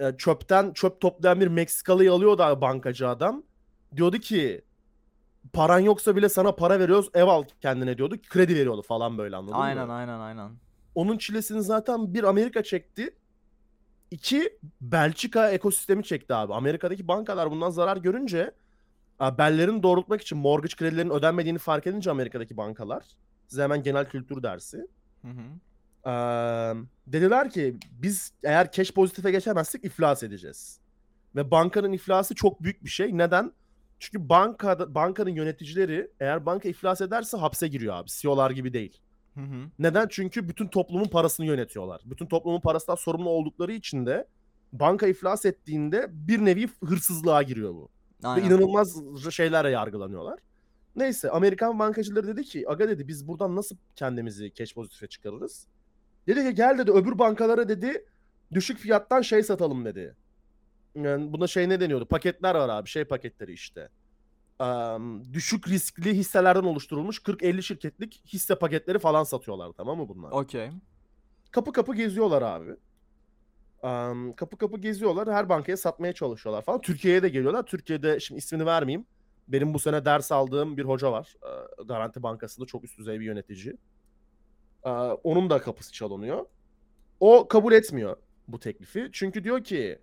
[0.00, 3.42] E, Çöpten çöp toplayan bir Meksikalı'yı alıyordu abi bankacı adam.
[3.96, 4.64] Diyordu ki
[5.52, 8.16] paran yoksa bile sana para veriyoruz ev al kendine diyordu.
[8.28, 9.92] Kredi veriyordu falan böyle anladın Aynen mı?
[9.92, 10.50] aynen aynen.
[10.94, 13.14] Onun çilesini zaten bir Amerika çekti.
[14.10, 16.54] İki Belçika ekosistemi çekti abi.
[16.54, 18.50] Amerika'daki bankalar bundan zarar görünce
[19.20, 23.04] bellerini doğrultmak için mortgage kredilerinin ödenmediğini fark edince Amerika'daki bankalar
[23.48, 24.76] size hemen genel kültür dersi.
[25.22, 25.42] Hı hı.
[26.06, 26.74] Eee,
[27.06, 30.80] dediler ki biz eğer cash pozitife geçemezsek iflas edeceğiz.
[31.36, 33.18] Ve bankanın iflası çok büyük bir şey.
[33.18, 33.52] Neden?
[33.98, 38.08] Çünkü bankada, bankanın yöneticileri eğer banka iflas ederse hapse giriyor abi.
[38.10, 39.00] CEO'lar gibi değil.
[39.34, 39.70] Hı hı.
[39.78, 40.06] Neden?
[40.10, 42.00] Çünkü bütün toplumun parasını yönetiyorlar.
[42.04, 44.26] Bütün toplumun parasından sorumlu oldukları için de
[44.72, 47.88] banka iflas ettiğinde bir nevi hırsızlığa giriyor bu.
[48.24, 48.46] Ve Aynen.
[48.46, 48.96] inanılmaz
[49.30, 50.38] şeylerle yargılanıyorlar.
[50.96, 55.66] Neyse Amerikan bankacıları dedi ki aga dedi biz buradan nasıl kendimizi cash pozitife çıkarırız?
[56.30, 58.04] Dedi ki gel dedi öbür bankalara dedi
[58.52, 60.16] düşük fiyattan şey satalım dedi.
[60.94, 62.06] Yani buna şey ne deniyordu?
[62.06, 63.88] Paketler var abi şey paketleri işte.
[64.58, 70.30] Am, düşük riskli hisselerden oluşturulmuş 40-50 şirketlik hisse paketleri falan satıyorlar tamam mı bunlar?
[70.30, 70.70] Okey.
[71.50, 72.76] kapı kapı geziyorlar abi.
[73.82, 75.34] Am, kapı kapı geziyorlar.
[75.34, 76.80] Her bankaya satmaya çalışıyorlar falan.
[76.80, 77.62] Türkiye'ye de geliyorlar.
[77.62, 79.06] Türkiye'de şimdi ismini vermeyeyim.
[79.48, 81.34] Benim bu sene ders aldığım bir hoca var.
[81.44, 83.76] Ee, Garanti Bankası'nda çok üst düzey bir yönetici.
[84.84, 86.46] Ee, onun da kapısı çalınıyor.
[87.20, 88.16] O kabul etmiyor
[88.48, 89.08] bu teklifi.
[89.12, 89.98] Çünkü diyor ki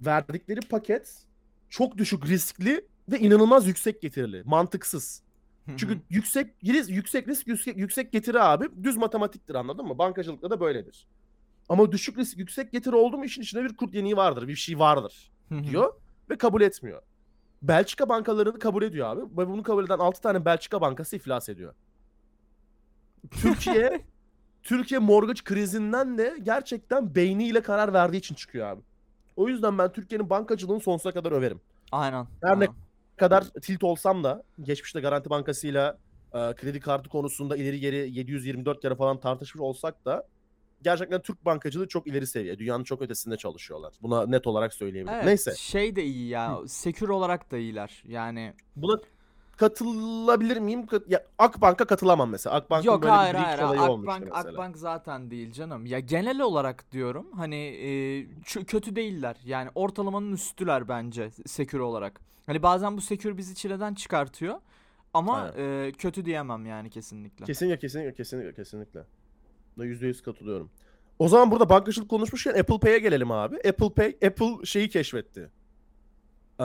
[0.00, 1.22] verdikleri paket
[1.68, 4.42] çok düşük riskli ve inanılmaz yüksek getirili.
[4.44, 5.22] Mantıksız.
[5.76, 9.98] Çünkü yüksek risk, yüksek risk, yüksek, yüksek getiri abi düz matematiktir anladın mı?
[9.98, 11.06] Bankacılıkta da böyledir.
[11.68, 14.78] Ama düşük risk, yüksek getiri oldu mu işin içinde bir kurt yeniği vardır, bir şey
[14.78, 15.32] vardır
[15.70, 15.92] diyor
[16.30, 17.02] ve kabul etmiyor.
[17.62, 19.20] Belçika bankalarını kabul ediyor abi.
[19.20, 21.74] Ve bunu kabul eden 6 tane Belçika bankası iflas ediyor.
[23.30, 24.00] Türkiye
[24.62, 28.80] Türkiye mortgage krizinden de gerçekten beyniyle karar verdiği için çıkıyor abi.
[29.36, 31.60] O yüzden ben Türkiye'nin bankacılığını sonsuza kadar överim
[31.92, 32.26] Aynen.
[32.42, 32.68] Her ne-
[33.16, 35.98] kadar tilt olsam da geçmişte Garanti Bankası'yla
[36.34, 40.28] e, kredi kartı konusunda ileri geri 724 kere falan tartışmış olsak da
[40.82, 42.58] gerçekten Türk bankacılığı çok ileri seviye.
[42.58, 43.94] Dünyanın çok ötesinde çalışıyorlar.
[44.02, 45.14] Buna net olarak söyleyebilirim.
[45.14, 45.54] Evet, Neyse.
[45.56, 46.58] şey de iyi ya.
[46.66, 48.02] Sekür olarak da iyiler.
[48.06, 49.00] Yani Buna
[49.56, 50.86] katılabilir miyim?
[51.08, 52.56] Ya, Akbank'a katılamam mesela.
[52.56, 54.46] Akbank'ın Yok böyle hayır bir hayır olmuştu Akbank.
[54.46, 55.86] Akbank zaten değil canım.
[55.86, 59.36] Ya genel olarak diyorum hani e, kötü değiller.
[59.44, 62.20] Yani ortalamanın üstüler bence sekür olarak.
[62.46, 64.60] Hani bazen bu sekür bizi çileden çıkartıyor.
[65.14, 67.44] Ama e, kötü diyemem yani kesinlikle.
[67.44, 69.00] Kesinlikle kesinlikle kesinlikle kesinlikle.
[69.78, 70.70] Da %100 katılıyorum.
[71.18, 73.56] O zaman burada bankacılık konuşmuşken Apple Pay'e gelelim abi.
[73.56, 75.50] Apple Pay, Apple şeyi keşfetti.
[76.60, 76.64] Ee,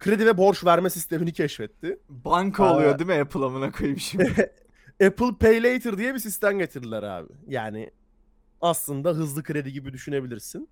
[0.00, 1.98] kredi ve borç verme sistemini keşfetti.
[2.08, 2.74] Banka Aa.
[2.76, 4.52] oluyor değil mi Apple amına koyayım şimdi?
[5.06, 7.28] Apple Pay Later diye bir sistem getirdiler abi.
[7.48, 7.90] Yani
[8.60, 10.68] aslında hızlı kredi gibi düşünebilirsin.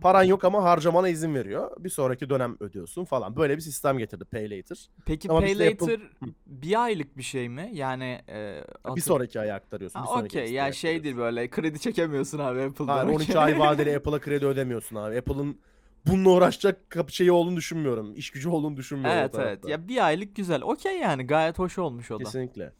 [0.00, 1.70] Paran yok ama harcamana izin veriyor.
[1.78, 3.36] Bir sonraki dönem ödüyorsun falan.
[3.36, 4.88] Böyle bir sistem getirdi Pay Later.
[5.06, 6.00] Peki Ama Pay bizde Apple- Later
[6.46, 7.70] bir aylık bir şey mi?
[7.72, 8.60] Yani e,
[8.96, 9.98] Bir sonraki aya aktarıyorsun.
[10.00, 11.04] Ha, bir sonraki ya şey aktarıyorsun.
[11.04, 12.94] değil böyle kredi çekemiyorsun abi Apple'da.
[12.94, 13.42] Hayır 12 okey.
[13.42, 15.18] ay vadeli Apple'a kredi ödemiyorsun abi.
[15.18, 15.60] Apple'ın
[16.06, 18.14] bununla uğraşacak şeyi olduğunu düşünmüyorum.
[18.14, 19.18] İş gücü olduğunu düşünmüyorum.
[19.18, 19.68] Evet evet.
[19.68, 20.62] Ya bir aylık güzel.
[20.62, 22.24] Okey yani gayet hoş olmuş o da.
[22.24, 22.72] Kesinlikle.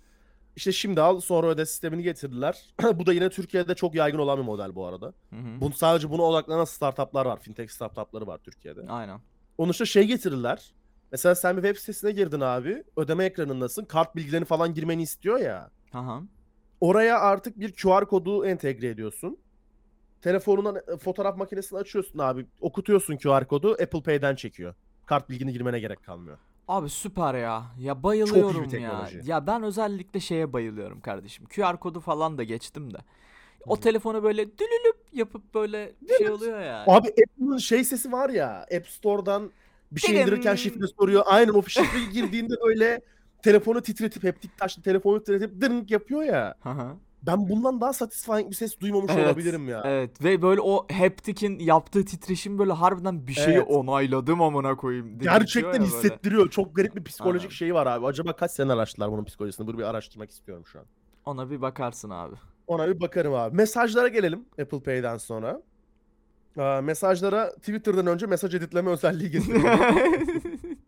[0.56, 2.74] İşte şimdi al sonra öde sistemini getirdiler.
[2.94, 5.06] bu da yine Türkiye'de çok yaygın olan bir model bu arada.
[5.06, 5.60] Hı hı.
[5.60, 7.40] Bu, sadece buna odaklanan startuplar var.
[7.40, 8.80] Fintech startupları var Türkiye'de.
[8.88, 9.20] Aynen.
[9.58, 10.72] Onun dışında şey getirdiler.
[11.12, 12.84] Mesela sen bir web sitesine girdin abi.
[12.96, 13.84] Ödeme ekranındasın.
[13.84, 15.70] Kart bilgilerini falan girmeni istiyor ya.
[15.92, 16.22] Aha.
[16.80, 19.38] Oraya artık bir QR kodu entegre ediyorsun.
[20.22, 22.46] Telefonundan e, fotoğraf makinesini açıyorsun abi.
[22.60, 23.72] Okutuyorsun QR kodu.
[23.72, 24.74] Apple Pay'den çekiyor.
[25.06, 26.38] Kart bilgini girmene gerek kalmıyor.
[26.68, 27.62] Abi süper ya.
[27.78, 28.68] Ya bayılıyorum ya.
[28.68, 29.20] teknoloji.
[29.24, 31.44] Ya ben özellikle şeye bayılıyorum kardeşim.
[31.46, 32.98] QR kodu falan da geçtim de.
[33.66, 33.80] O Hı.
[33.80, 36.84] telefonu böyle dülülüp yapıp böyle şey oluyor ya.
[36.86, 38.66] Abi Apple'ın şey sesi var ya.
[38.76, 39.50] App Store'dan
[39.92, 40.22] bir şey Dilim.
[40.22, 41.22] indirirken şifre soruyor.
[41.26, 43.00] Aynen o şifreyi girdiğinde böyle
[43.42, 46.54] telefonu titretip heptik taşlı telefonu titretip dırnk yapıyor ya.
[46.64, 46.96] Aha.
[47.26, 49.82] Ben bundan daha satisfying bir ses duymamış Evet, olabilirim ya.
[49.84, 53.66] Evet ve böyle o haptic'in yaptığı titreşim böyle harbiden bir şeyi Evet.
[53.68, 55.18] onayladım amına koyayım.
[55.18, 55.84] Gerçekten ya böyle.
[55.84, 56.50] hissettiriyor.
[56.50, 57.56] Çok garip bir psikolojik Aynen.
[57.56, 58.06] şeyi var abi.
[58.06, 59.66] Acaba kaç sene araştırdılar bunun psikolojisini?
[59.66, 60.84] Bunu bir araştırmak istiyorum şu an.
[61.24, 62.34] Ona bir bakarsın abi.
[62.66, 63.56] Ona bir bakarım abi.
[63.56, 65.62] Mesajlara gelelim Apple Pay'den sonra.
[66.58, 69.62] Aa, mesajlara Twitter'dan önce mesaj editleme özelliği getirdim.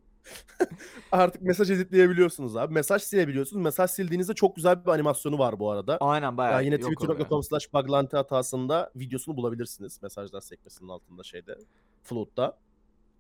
[1.14, 2.74] Artık mesaj editleyebiliyorsunuz abi.
[2.74, 3.62] Mesaj silebiliyorsunuz.
[3.64, 5.96] Mesaj sildiğinizde çok güzel bir animasyonu var bu arada.
[6.00, 6.96] Aynen Ya bayağı yine yok oluyor.
[7.00, 10.03] twitter.com slash buglanti hatasında videosunu bulabilirsiniz.
[10.03, 11.59] Mesajlar sekmesinin altında şeyde.
[12.03, 12.57] Float'ta.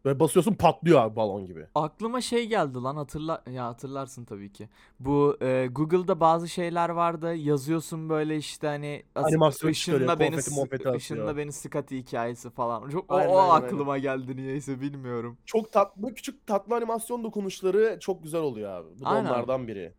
[0.04, 1.66] Böyle basıyorsun patlıyor abi balon gibi.
[1.74, 4.68] Aklıma şey geldi lan hatırla ya hatırlarsın tabii ki.
[5.00, 7.34] Bu e, Google'da bazı şeyler vardı.
[7.34, 12.90] Yazıyorsun böyle işte hani as- Animasyon ışınla çıkarıyor, beni konfeti ışınla beni sıkatı hikayesi falan.
[12.90, 15.38] Çok o, Aynen, o aynen, aklıma geldi niyeyse bilmiyorum.
[15.46, 18.88] Çok tatlı küçük tatlı animasyon dokunuşları çok güzel oluyor abi.
[19.00, 19.30] Bu da Aynen.
[19.30, 19.94] onlardan biri.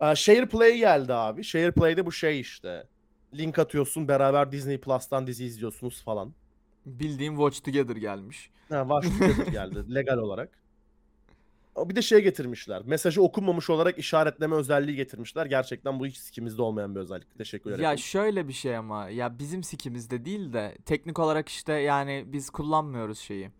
[0.00, 1.44] Aa, Share Play geldi abi.
[1.44, 2.88] Share Play'de bu şey işte.
[3.34, 6.34] Link atıyorsun beraber Disney Plus'tan dizi izliyorsunuz falan.
[6.86, 8.50] Bildiğim Watch Together gelmiş.
[8.68, 10.64] Ha, Watch Together geldi legal olarak.
[11.76, 12.82] Bir de şey getirmişler.
[12.86, 15.46] Mesajı okunmamış olarak işaretleme özelliği getirmişler.
[15.46, 17.38] Gerçekten bu hiç sikimizde olmayan bir özellik.
[17.38, 17.84] Teşekkür ederim.
[17.84, 22.50] Ya şöyle bir şey ama ya bizim sikimizde değil de teknik olarak işte yani biz
[22.50, 23.50] kullanmıyoruz şeyi.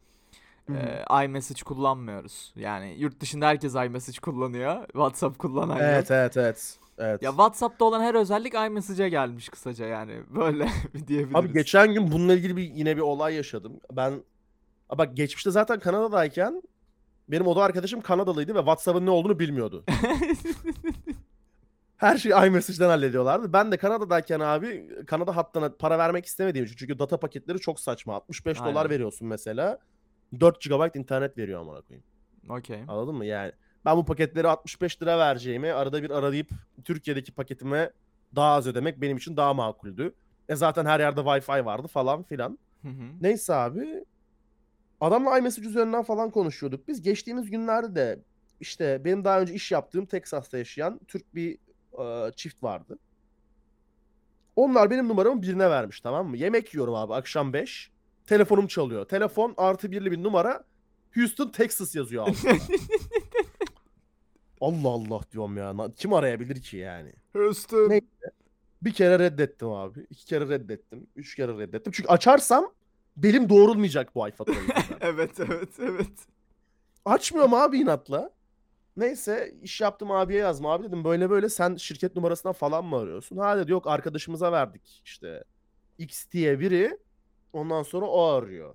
[0.67, 0.73] Hı.
[0.75, 2.53] Ee, iMessage kullanmıyoruz.
[2.57, 4.87] Yani yurt dışında herkes iMessage kullanıyor.
[4.87, 5.83] WhatsApp kullanan yok.
[5.85, 7.23] Evet evet evet.
[7.23, 10.23] Ya WhatsApp'ta olan her özellik iMessage'e gelmiş kısaca yani.
[10.37, 10.69] Böyle
[11.07, 11.35] diyebiliriz.
[11.35, 13.81] Abi geçen gün bununla ilgili bir yine bir olay yaşadım.
[13.93, 14.23] Ben
[14.99, 16.63] bak geçmişte zaten Kanada'dayken
[17.29, 19.85] benim oda arkadaşım Kanadalıydı ve WhatsApp'ın ne olduğunu bilmiyordu.
[21.97, 23.53] Her şeyi iMessage'den hallediyorlardı.
[23.53, 28.15] Ben de Kanada'dayken abi Kanada hattına para vermek istemediğim için çünkü data paketleri çok saçma.
[28.15, 28.91] 65 dolar Aynen.
[28.91, 29.79] veriyorsun mesela.
[30.41, 32.05] 4 GB internet veriyor amına koyayım.
[32.49, 32.83] Okey.
[32.89, 33.25] Anladın mı?
[33.25, 33.53] Yani
[33.85, 36.51] ben bu paketleri 65 lira vereceğimi arada bir arayıp
[36.85, 37.91] Türkiye'deki paketime
[38.37, 40.15] daha az ödemek benim için daha makuldü.
[40.49, 42.59] E zaten her yerde Wi-Fi vardı falan filan.
[42.83, 43.05] Hı hı.
[43.21, 44.05] Neyse abi.
[45.01, 46.89] Adamla iMessage üzerinden falan konuşuyorduk.
[46.89, 48.21] Biz geçtiğimiz günlerde de
[48.61, 51.59] işte benim daha önce iş yaptığım Texas'ta yaşayan Türk bir
[51.99, 52.99] e, çift vardı.
[54.57, 56.37] Onlar benim numaramı birine vermiş tamam mı?
[56.37, 57.91] Yemek yiyorum abi akşam 5.
[58.27, 59.09] Telefonum çalıyor.
[59.09, 60.65] Telefon artı birli bir numara.
[61.15, 62.37] Houston, Texas yazıyor abi.
[64.65, 65.75] Allah Allah diyorum ya.
[65.97, 67.13] Kim arayabilir ki yani?
[67.33, 67.91] Houston.
[67.91, 68.01] Ne-
[68.83, 70.07] Bir kere reddettim abi.
[70.11, 71.07] iki kere reddettim.
[71.17, 71.93] Üç kere reddettim.
[71.93, 72.73] Çünkü açarsam
[73.17, 74.69] belim doğrulmayacak bu ay faturayı.
[75.01, 76.19] Evet evet evet.
[77.05, 78.31] Açmıyorum abi inatla.
[78.97, 83.37] Neyse iş yaptım abiye yazma abi dedim böyle böyle sen şirket numarasından falan mı arıyorsun?
[83.37, 85.45] Ha dedi yok arkadaşımıza verdik işte.
[85.99, 86.99] X diye biri
[87.53, 88.75] ondan sonra o arıyor.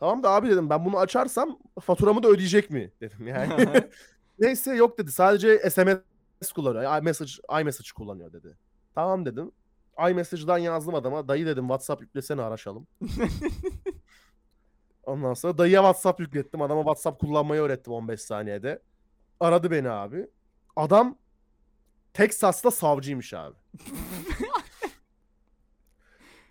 [0.00, 3.52] Tamam da abi dedim ben bunu açarsam faturamı da ödeyecek mi dedim yani.
[4.38, 6.98] Neyse yok dedi sadece SMS kullanıyor.
[7.00, 8.56] iMessage, iMessage kullanıyor dedi.
[8.94, 9.52] Tamam dedim.
[10.10, 11.28] iMessage'dan yazdım adama.
[11.28, 12.86] Dayı dedim WhatsApp yüklesene araşalım.
[15.02, 16.62] Ondan sonra dayıya WhatsApp yüklettim.
[16.62, 18.82] Adama WhatsApp kullanmayı öğrettim 15 saniyede.
[19.40, 20.26] Aradı beni abi.
[20.76, 21.18] Adam
[22.14, 23.54] Texas'ta savcıymış abi.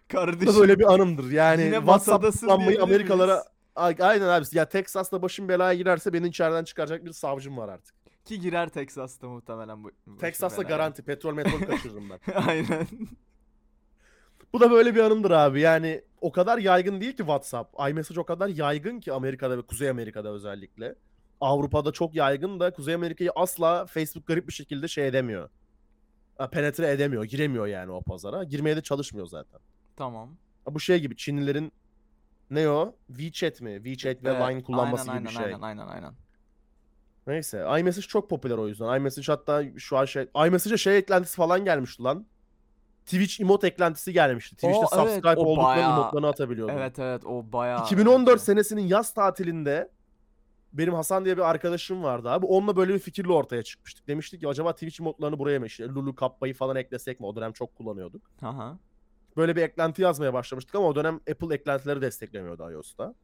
[0.04, 0.56] Bu Kardeşim.
[0.56, 1.32] da böyle bir anımdır.
[1.32, 3.46] Yani Yine WhatsApp kullanmayı diyebilir Amerikalara miyiz?
[3.48, 4.46] A- Aynen abi.
[4.52, 7.96] Ya Texas'ta başım belaya girerse beni içeriden çıkaracak bir savcım var artık.
[8.26, 9.92] Ki girer Texas'ta muhtemelen bu.
[10.08, 10.78] bu Texas'ta belaya.
[10.78, 11.02] garanti.
[11.04, 12.34] Petrol metrol kaçırırım ben.
[12.48, 12.88] Aynen.
[14.54, 15.62] Bu da böyle bir anımdır abi.
[15.62, 17.90] Yani o kadar yaygın değil ki WhatsApp.
[17.90, 20.96] iMessage o kadar yaygın ki Amerika'da ve Kuzey Amerika'da özellikle.
[21.42, 25.50] Avrupa'da çok yaygın da Kuzey Amerika'yı asla Facebook garip bir şekilde şey edemiyor.
[26.52, 27.24] Penetre edemiyor.
[27.24, 28.44] Giremiyor yani o pazara.
[28.44, 29.60] Girmeye de çalışmıyor zaten.
[29.96, 30.30] Tamam.
[30.66, 31.72] Bu şey gibi Çinlilerin
[32.50, 32.96] ne o?
[33.08, 33.76] WeChat mi?
[33.84, 35.46] WeChat ve Evet, Line kullanması aynen, gibi bir şey.
[35.46, 36.14] Aynen aynen aynen.
[37.28, 37.66] Neyse.
[37.80, 38.98] iMessage çok popüler o yüzden.
[38.98, 40.28] iMessage hatta şu an şey...
[40.48, 42.26] iMessage'e şey eklentisi falan gelmişti lan.
[43.06, 44.56] Twitch emote eklentisi gelmişti.
[44.56, 46.74] Twitch'te evet, subscribe o oldukları bayağı- emotlarını atabiliyordun.
[46.74, 47.84] Evet evet o bayağı.
[47.84, 49.92] 2014 senesinin yaz tatilinde
[50.74, 52.46] benim Hasan diye bir arkadaşım vardı abi.
[52.46, 54.08] Onunla böyle bir fikirle ortaya çıkmıştık.
[54.08, 57.26] Demiştik ki acaba Twitch modlarını buraya mı işte Lulu Kappa'yı falan eklesek mi?
[57.26, 58.32] O dönem çok kullanıyorduk.
[58.42, 58.78] Aha.
[59.38, 63.16] Böyle bir eklenti yazmaya başlamıştık ama o dönem Apple eklentileri desteklemiyordu iOS'ta.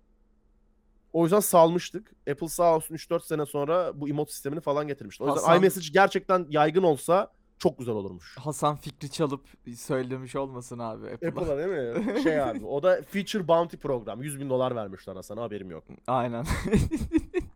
[1.13, 2.11] O yüzden salmıştık.
[2.31, 5.23] Apple sağ olsun 3-4 sene sonra bu emote sistemini falan getirmişti.
[5.23, 8.37] O yüzden Hasan- iMessage gerçekten yaygın olsa çok güzel olurmuş.
[8.37, 9.45] Hasan fikri çalıp
[9.77, 11.29] söylemiş olmasın abi Apple'a.
[11.31, 12.21] Apple'a değil mi?
[12.23, 14.21] Şey abi o da Feature Bounty program.
[14.23, 15.83] 100 bin dolar vermişler Hasan'a haberim yok.
[16.07, 16.45] Aynen.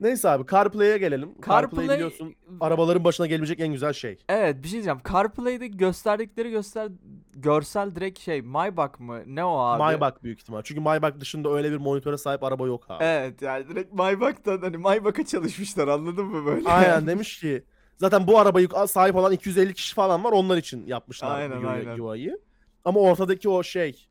[0.00, 1.34] Neyse abi CarPlay'e gelelim.
[1.48, 4.18] CarPlay, CarPlay- biliyorsun arabaların başına gelebilecek en güzel şey.
[4.28, 4.98] Evet bir şey diyeceğim.
[5.12, 6.88] CarPlay'de gösterdikleri göster
[7.34, 9.22] görsel direkt şey Maybach mı?
[9.26, 9.78] Ne o abi?
[9.78, 10.62] Maybach büyük ihtimal.
[10.62, 13.04] Çünkü Maybach dışında öyle bir monitöre sahip araba yok abi.
[13.04, 16.68] Evet yani direkt Maybach'tan hani Maybach'a çalışmışlar anladın mı böyle?
[16.68, 17.64] Aynen demiş ki
[17.96, 21.98] zaten bu arabayı sahip olan 250 kişi falan var onlar için yapmışlar Aynen, bu aynen.
[21.98, 22.38] UI'yi.
[22.84, 24.08] Ama ortadaki o şey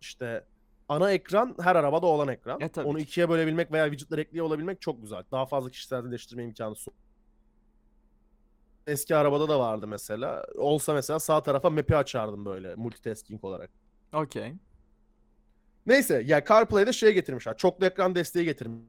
[0.00, 0.44] işte
[0.88, 2.60] ana ekran her arabada olan ekran.
[2.60, 3.02] E, tabii Onu ki.
[3.04, 5.22] ikiye bölebilmek veya widgetler ekliyor olabilmek çok güzel.
[5.32, 6.94] Daha fazla kişiselleştirme imkanı sun.
[8.86, 10.44] Eski arabada da vardı mesela.
[10.56, 13.70] Olsa mesela sağ tarafa map'i açardım böyle multitasking olarak.
[14.12, 14.54] Okey.
[15.86, 17.56] Neyse ya CarPlay'de şey getirmişler.
[17.56, 18.80] Çoklu ekran desteği getirmiş.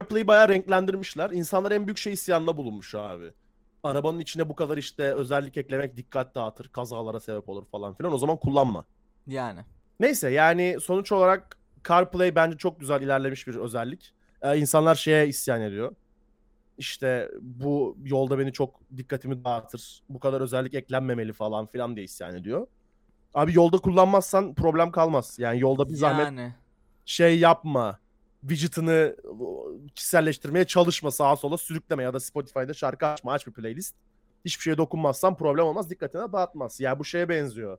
[0.00, 1.30] CarPlay'i bayağı renklendirmişler.
[1.30, 3.32] İnsanlar en büyük şey isyanla bulunmuş abi.
[3.82, 8.12] Arabanın içine bu kadar işte özellik eklemek dikkat dağıtır, kazalara sebep olur falan filan.
[8.12, 8.84] O zaman kullanma.
[9.26, 9.60] Yani.
[10.00, 14.14] Neyse yani sonuç olarak CarPlay bence çok güzel ilerlemiş bir özellik.
[14.42, 15.94] Ee, insanlar şeye isyan ediyor.
[16.78, 20.02] İşte bu yolda beni çok dikkatimi dağıtır.
[20.08, 22.66] Bu kadar özellik eklenmemeli falan filan diye isyan ediyor.
[23.34, 25.36] Abi yolda kullanmazsan problem kalmaz.
[25.38, 26.54] Yani yolda bir zahmet Yani.
[27.04, 27.98] şey yapma.
[28.40, 29.16] Widget'ını
[29.94, 33.94] kişiselleştirmeye çalışma sağa sola sürükleme ya da Spotify'da şarkı açma aç bir playlist.
[34.44, 36.80] Hiçbir şeye dokunmazsan problem olmaz dikkatine dağıtmaz.
[36.80, 37.78] Ya bu şeye benziyor.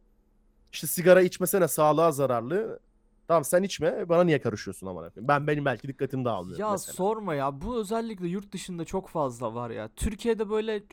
[0.73, 2.79] İşte sigara içmesene sağlığa zararlı.
[3.27, 6.93] Tamam sen içme bana niye karışıyorsun ama Ben benim belki dikkatim dağılmıyor Ya mesela.
[6.93, 9.87] sorma ya bu özellikle yurt dışında çok fazla var ya.
[9.95, 10.83] Türkiye'de böyle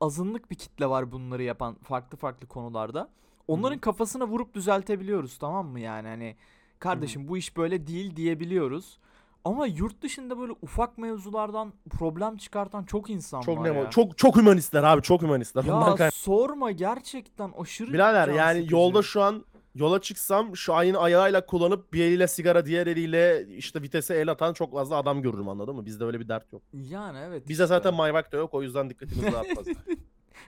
[0.00, 3.08] azınlık bir kitle var bunları yapan farklı farklı konularda.
[3.48, 6.36] Onların kafasına vurup düzeltebiliyoruz tamam mı yani hani
[6.78, 8.98] kardeşim bu iş böyle değil diyebiliyoruz.
[9.44, 13.90] Ama yurt dışında böyle ufak mevzulardan problem çıkartan çok insan Çok var ne ya.
[13.90, 15.64] çok çok hümanistler abi çok hümanistler.
[15.64, 18.74] Ondan Ya kay- sorma gerçekten aşırı Birader can yani sıkıcı.
[18.74, 23.82] yolda şu an yola çıksam şu ayın ayağıyla kullanıp bir eliyle sigara diğer eliyle işte
[23.82, 25.86] vitese el atan çok fazla adam görürüm anladın mı?
[25.86, 26.62] Bizde öyle bir dert yok.
[26.72, 27.42] Yani evet.
[27.48, 27.66] Bizde işte.
[27.66, 29.72] zaten Maybach da yok o yüzden dikkatimiz fazla.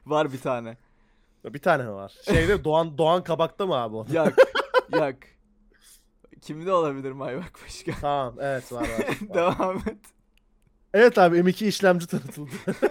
[0.06, 0.76] var bir tane.
[1.44, 2.12] bir tane var.
[2.24, 4.06] Şeyde Doğan Doğan Kabak'ta mı abi o?
[4.12, 4.34] Yak.
[4.92, 5.16] yak.
[6.42, 7.92] Kimde olabilir Maybach başka?
[8.00, 9.34] Tamam evet var var.
[9.34, 9.96] Devam et.
[10.94, 12.50] evet abi M2 işlemci tanıtıldı.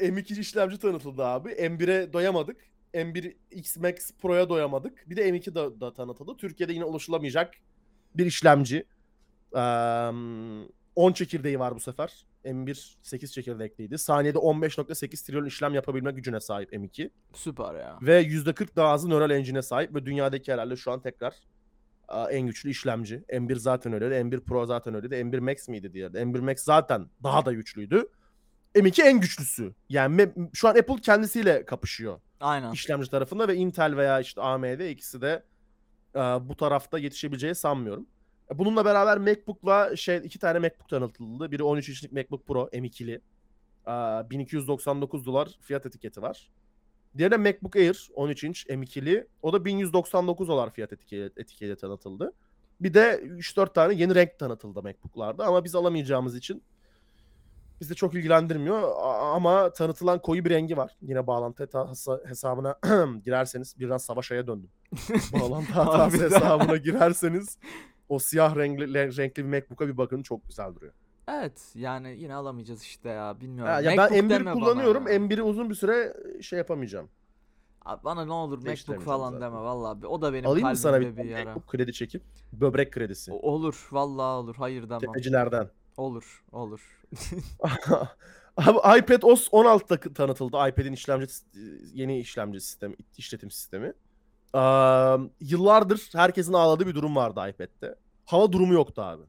[0.00, 1.48] M2 işlemci tanıtıldı abi.
[1.50, 2.56] M1'e doyamadık.
[2.94, 5.10] M1 X Max Pro'ya doyamadık.
[5.10, 6.36] Bir de M2 da, da tanıtıldı.
[6.36, 7.54] Türkiye'de yine ulaşılamayacak
[8.14, 8.86] bir işlemci.
[9.54, 10.12] Eee,
[10.96, 12.24] 10 çekirdeği var bu sefer.
[12.46, 13.98] M1 8 çekirdekliydi.
[13.98, 17.10] Saniyede 15.8 trilyon işlem yapabilme gücüne sahip M2.
[17.34, 17.98] Süper ya.
[18.02, 21.34] Ve %40 daha hızlı nöral engine'e sahip ve dünyadaki herhalde şu an tekrar
[22.30, 23.24] en güçlü işlemci.
[23.28, 24.14] M1 zaten öyleydi.
[24.14, 25.14] M1 Pro zaten öyleydi.
[25.14, 26.12] M1 Max miydi diğeri?
[26.12, 26.22] de?
[26.22, 28.04] M1 Max zaten daha da güçlüydü.
[28.74, 29.74] M2 en güçlüsü.
[29.88, 32.72] Yani şu an Apple kendisiyle kapışıyor Aynen.
[32.72, 35.42] işlemci tarafında ve Intel veya işte AMD ikisi de
[36.40, 38.06] bu tarafta yetişebileceği sanmıyorum.
[38.54, 41.52] Bununla beraber MacBook'la şey iki tane MacBook tanıtıldı.
[41.52, 43.20] Biri 13 inçlik MacBook Pro M2'li.
[43.86, 46.50] E, 1299 dolar fiyat etiketi var.
[47.18, 49.26] Diğeri de MacBook Air 13 inç M2'li.
[49.42, 52.32] O da 1199 dolar fiyat etiketi, etiketi tanıtıldı.
[52.80, 56.62] Bir de 3-4 tane yeni renk tanıtıldı MacBook'larda ama biz alamayacağımız için
[57.80, 58.92] bizi çok ilgilendirmiyor
[59.34, 60.96] ama tanıtılan koyu bir rengi var.
[61.02, 61.68] Yine bağlantı
[62.26, 62.78] hesabına
[63.24, 64.70] girerseniz birden Savaş Ay'a döndüm.
[65.32, 67.58] bağlantı hatası hesabına girerseniz
[68.08, 70.92] o siyah renkli, renkli bir MacBook'a bir bakın çok güzel duruyor.
[71.28, 73.72] Evet yani yine alamayacağız işte ya bilmiyorum.
[73.72, 75.06] Ha, ya ben MacBook M1 deme bana kullanıyorum.
[75.06, 75.14] ya.
[75.16, 77.08] M1'i uzun bir süre şey yapamayacağım.
[77.84, 79.46] Abi bana ne olur MacBook falan zaten.
[79.46, 80.06] deme vallahi.
[80.06, 81.44] O da benim Alayım mı sana bir, kalbimde bir yara.
[81.44, 83.32] MacBook kredi çekip böbrek kredisi.
[83.32, 84.56] O- Olur vallahi olur.
[84.56, 85.00] Hayır demem.
[85.00, 85.70] Tepecilerden.
[85.96, 87.00] Olur olur.
[88.56, 90.56] Abi iPad OS 16 da tanıtıldı.
[90.68, 91.26] iPad'in işlemci
[91.92, 93.92] yeni işlemci sistemi, işletim sistemi.
[94.52, 97.94] Aa, yıllardır herkesin ağladığı bir durum vardı iPad'de.
[98.24, 99.22] Hava durumu yoktu abi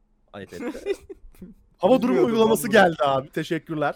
[0.44, 0.72] iPad'de.
[1.78, 3.30] Hava durumu uygulaması geldi abi.
[3.30, 3.96] Teşekkürler.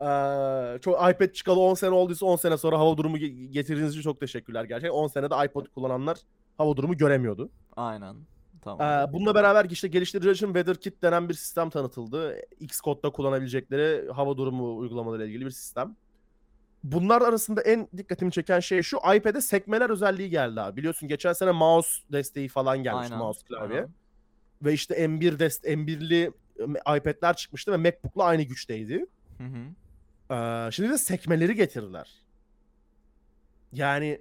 [0.00, 4.02] Ee, çok iPad çıkalı 10 sene olduysa 10 sene sonra hava durumu ge- getirdiğiniz için
[4.02, 4.96] çok teşekkürler gerçekten.
[4.96, 6.18] 10 senede iPod kullananlar
[6.58, 7.50] hava durumu göremiyordu.
[7.76, 8.16] Aynen.
[8.64, 9.08] Tamam.
[9.08, 12.36] Ee, bununla beraber işte geliştiriciler için WeatherKit denen bir sistem tanıtıldı.
[12.60, 15.96] Xcode'da kullanabilecekleri hava durumu uygulamaları ile ilgili bir sistem.
[16.84, 18.96] Bunlar arasında en dikkatimi çeken şey şu.
[19.16, 20.76] iPad'e sekmeler özelliği geldi abi.
[20.76, 23.76] Biliyorsun geçen sene mouse desteği falan gelmişti Aynen, mouse klavye.
[23.76, 23.90] aynen.
[24.62, 26.32] Ve işte M1 dest M1'li
[26.96, 29.06] iPad'ler çıkmıştı ve MacBook'la aynı güçteydi.
[29.38, 29.64] Hı hı.
[30.34, 32.10] Ee, şimdi de sekmeleri getirdiler.
[33.72, 34.20] Yani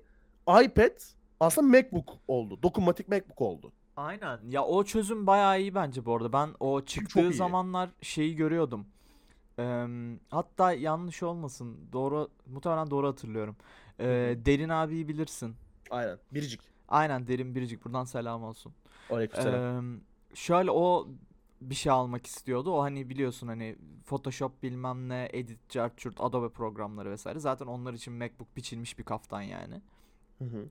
[0.64, 1.02] iPad
[1.40, 2.60] aslında MacBook oldu.
[2.64, 3.72] Dokunmatik MacBook oldu.
[3.96, 4.40] Aynen.
[4.50, 6.34] Ya o çözüm bayağı iyi bence bu arada.
[6.34, 8.86] Ben o çıktığı zamanlar şeyi görüyordum.
[9.62, 11.78] Eee, hatta yanlış olmasın.
[11.94, 13.56] Doğru muhtemelen doğru hatırlıyorum.
[14.00, 15.56] Eee, Derin abiyi bilirsin.
[15.90, 16.18] Aynen.
[16.32, 16.62] Biricik.
[16.88, 17.86] Aynen Derin Biricik.
[17.86, 18.74] Buradan selam olsun.
[19.10, 19.94] Aleykümselam.
[19.96, 20.00] Eee,
[20.34, 21.08] şöyle o
[21.62, 22.72] bir şey almak istiyordu.
[22.72, 27.40] O hani biliyorsun hani Photoshop bilmem ne, Edit, Chart, Adobe programları vesaire.
[27.40, 29.82] Zaten onlar için MacBook biçilmiş bir kaftan yani.
[30.38, 30.66] Hı hı.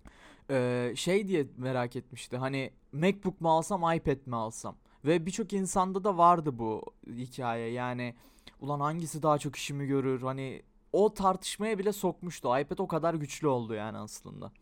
[0.50, 2.36] Ee, şey diye merak etmişti.
[2.36, 4.76] Hani MacBook mu alsam, iPad mi alsam?
[5.04, 7.70] Ve birçok insanda da vardı bu hikaye.
[7.72, 8.14] Yani
[8.60, 10.22] ulan hangisi daha çok işimi görür?
[10.22, 12.58] Hani o tartışmaya bile sokmuştu.
[12.60, 14.52] iPad o kadar güçlü oldu yani aslında.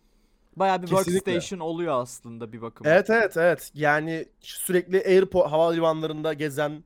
[0.57, 1.15] Bayağı bir Kesinlikle.
[1.15, 2.91] workstation oluyor aslında bir bakıma.
[2.91, 3.71] Evet evet evet.
[3.75, 6.85] Yani sürekli Airport havalimanlarında gezen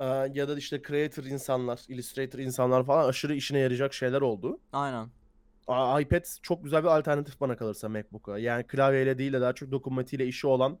[0.00, 4.60] e, ya da işte creator insanlar, illustrator insanlar falan aşırı işine yarayacak şeyler oldu.
[4.72, 5.08] Aynen.
[6.00, 8.38] İPad çok güzel bir alternatif bana kalırsa MacBook'a.
[8.38, 10.78] Yani klavyeyle değil de daha çok dokunmatiğiyle işi olan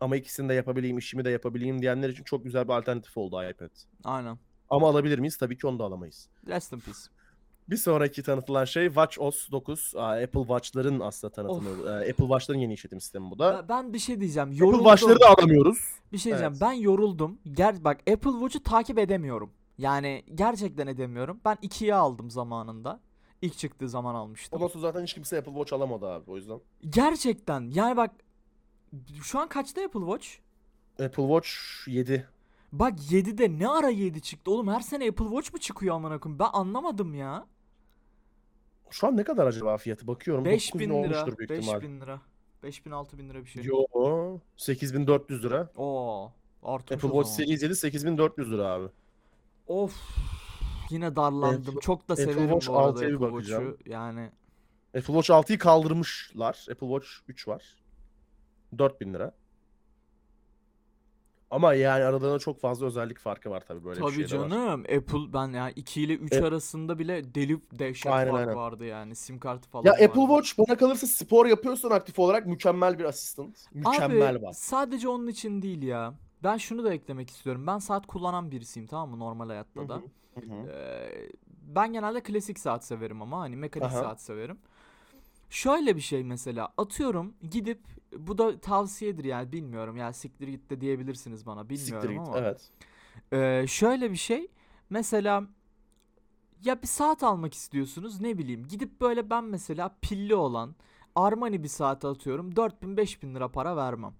[0.00, 3.70] ama ikisini de yapabileyim, işimi de yapabileyim diyenler için çok güzel bir alternatif oldu iPad.
[4.04, 4.38] Aynen.
[4.70, 5.36] Ama alabilir miyiz?
[5.36, 6.28] Tabii ki onu da alamayız.
[6.46, 6.98] Rest in peace.
[7.70, 9.92] Bir sonraki tanıtılan şey WatchOS 9.
[9.96, 11.88] Aa, Apple Watch'ların aslında tanıtımı.
[11.88, 13.68] Ee, Apple Watch'ların yeni işletim sistemi bu da.
[13.68, 14.48] Ben- bir şey diyeceğim.
[14.48, 14.84] Apple Yoruldum.
[14.84, 15.78] Watch'ları da alamıyoruz.
[16.12, 16.52] Bir şey diyeceğim.
[16.52, 16.60] Evet.
[16.62, 17.38] Ben yoruldum.
[17.52, 19.50] Ger bak Apple Watch'u takip edemiyorum.
[19.78, 21.40] Yani gerçekten edemiyorum.
[21.44, 23.00] Ben 2'yi aldım zamanında.
[23.42, 24.56] İlk çıktığı zaman almıştım.
[24.56, 26.60] Ondan sonra zaten hiç kimse Apple Watch alamadı abi o yüzden.
[26.90, 27.70] Gerçekten.
[27.70, 28.10] Yani bak
[29.22, 30.28] şu an kaçta Apple Watch?
[31.06, 31.50] Apple Watch
[31.86, 32.28] 7.
[32.72, 34.68] Bak 7'de ne ara 7 çıktı oğlum?
[34.68, 36.38] Her sene Apple Watch mu çıkıyor amına koyayım?
[36.38, 37.46] Ben anlamadım ya.
[38.90, 40.06] Şu an ne kadar acaba fiyatı?
[40.06, 40.44] Bakıyorum.
[40.44, 40.96] 5000 9000 lira.
[40.96, 41.80] olmuştur büyük ihtimal.
[41.82, 42.20] 5000 lira.
[42.62, 43.64] 5000 6000 lira bir şey.
[43.64, 43.84] Yo
[44.56, 45.70] 8400 lira.
[45.76, 46.32] Oo.
[46.62, 47.28] Artmış Apple Watch.
[47.30, 48.88] Series 7 8400 lira abi.
[49.66, 49.96] Of.
[50.90, 51.74] Yine darlandım.
[51.74, 53.64] Apple- Çok da Apple severim Watch bu arada 6'ya bir Apple bakacağım.
[53.64, 53.90] Watch'u.
[53.90, 54.30] Yani
[54.96, 56.66] Apple Watch 6'yı kaldırmışlar.
[56.70, 57.76] Apple Watch 3 var.
[58.78, 59.32] 4000 lira.
[61.50, 64.48] Ama yani aralarında çok fazla özellik farkı var tabii böyle bir Tabii şey de var.
[64.50, 64.80] canım.
[64.80, 68.56] Apple ben yani 2 ile 3 E- arasında bile deli dehşet Aynen, fark aynen.
[68.56, 69.14] vardı yani.
[69.16, 70.04] Sim kartı falan Ya vardı.
[70.04, 73.54] Apple Watch bana kalırsa spor yapıyorsan aktif olarak mükemmel bir asistan.
[73.74, 74.52] Mükemmel Abi var.
[74.52, 76.14] sadece onun için değil ya.
[76.42, 77.66] Ben şunu da eklemek istiyorum.
[77.66, 79.94] Ben saat kullanan birisiyim tamam mı normal hayatta da.
[79.94, 80.70] hı hı.
[80.70, 81.28] Ee,
[81.62, 84.00] ben genelde klasik saat severim ama hani mekanik Aha.
[84.02, 84.58] saat severim.
[85.50, 87.80] Şöyle bir şey mesela atıyorum gidip
[88.18, 92.28] bu da tavsiyedir yani bilmiyorum ya siktir git de diyebilirsiniz bana bilmiyorum Siktir git.
[92.28, 92.38] ama.
[92.38, 92.70] Evet.
[93.32, 94.48] Ee, şöyle bir şey
[94.90, 95.44] mesela
[96.64, 100.74] ya bir saat almak istiyorsunuz ne bileyim gidip böyle ben mesela pilli olan
[101.14, 104.14] Armani bir saate atıyorum 4000 5000 lira para vermem.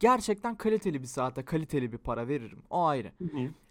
[0.00, 3.12] Gerçekten kaliteli bir saate kaliteli bir para veririm o ayrı.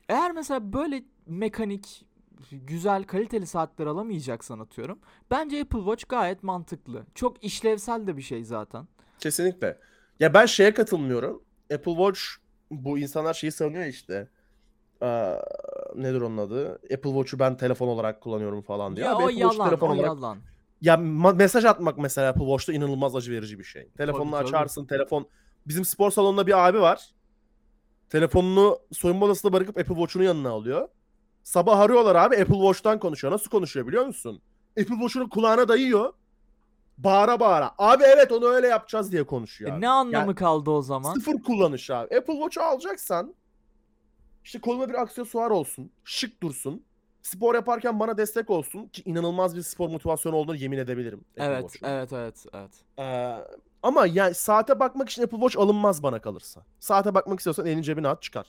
[0.09, 2.05] Eğer mesela böyle mekanik
[2.51, 4.99] güzel kaliteli saatler alamayacaksan atıyorum.
[5.31, 7.05] Bence Apple Watch gayet mantıklı.
[7.15, 8.87] Çok işlevsel de bir şey zaten.
[9.19, 9.77] Kesinlikle.
[10.19, 11.43] Ya ben şeye katılmıyorum.
[11.73, 12.21] Apple Watch
[12.71, 14.29] bu insanlar şeyi savunuyor işte.
[15.01, 15.35] Aa,
[15.95, 16.71] nedir onun adı?
[16.73, 19.05] Apple Watch'u ben telefon olarak kullanıyorum falan diye.
[19.05, 20.37] Ya Abi o Apple Watch'u yalan, telefon o olarak yalan.
[20.81, 23.89] Ya ma- mesaj atmak mesela Apple Watch'ta inanılmaz acı verici bir şey.
[23.97, 24.47] Telefonunu tabii.
[24.47, 25.27] açarsın, telefon...
[25.67, 27.09] Bizim spor salonunda bir abi var.
[28.09, 30.87] Telefonunu soyunma odasında bırakıp Apple Watch'unu yanına alıyor.
[31.43, 33.33] Sabah arıyorlar abi Apple Watch'tan konuşuyor.
[33.33, 34.41] Nasıl konuşuyor biliyor musun?
[34.69, 36.13] Apple Watch'unu kulağına dayıyor.
[36.97, 37.71] Bağıra bağıra.
[37.77, 39.71] Abi evet onu öyle yapacağız diye konuşuyor.
[39.71, 39.81] E abi.
[39.81, 41.13] ne anlamı Yani kaldı o zaman?
[41.13, 42.17] Sıfır kullanış abi.
[42.17, 43.35] Apple Watch'u alacaksan
[44.43, 45.91] işte koluma bir aksesuar olsun.
[46.03, 46.83] Şık dursun.
[47.21, 51.25] Spor yaparken bana destek olsun ki inanılmaz bir spor motivasyonu olduğunu yemin edebilirim.
[51.31, 51.87] Apple Evet, Watch'un.
[51.87, 52.71] evet, evet, evet.
[52.99, 53.35] Ee,
[53.83, 56.61] ama yani saate bakmak için Apple Watch alınmaz bana kalırsa.
[56.79, 58.47] Saate bakmak istiyorsan elini cebine at çıkar.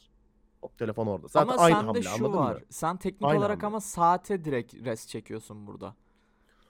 [0.60, 1.28] Hop, telefon orada.
[1.28, 2.54] Zaten ama aynı sende hamle şu var.
[2.54, 2.60] mı?
[2.70, 3.66] Sen teknik Aynı olarak hamle.
[3.66, 5.94] ama saate direkt res çekiyorsun burada.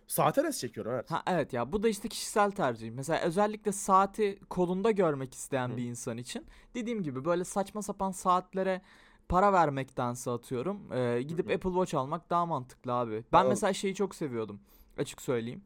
[0.06, 1.10] Saate res çekiyorum evet.
[1.10, 2.90] Ha evet ya bu da işte kişisel tercih.
[2.90, 5.76] Mesela özellikle saati kolunda görmek isteyen Hı.
[5.76, 8.82] bir insan için dediğim gibi böyle saçma sapan saatlere
[9.28, 11.54] para vermektense atıyorum e, gidip Hı.
[11.54, 13.24] Apple Watch almak daha mantıklı abi.
[13.32, 13.48] Ben Aa.
[13.48, 14.60] mesela şeyi çok seviyordum
[14.98, 15.62] açık söyleyeyim.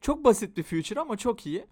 [0.00, 1.66] Çok basit bir feature ama çok iyi.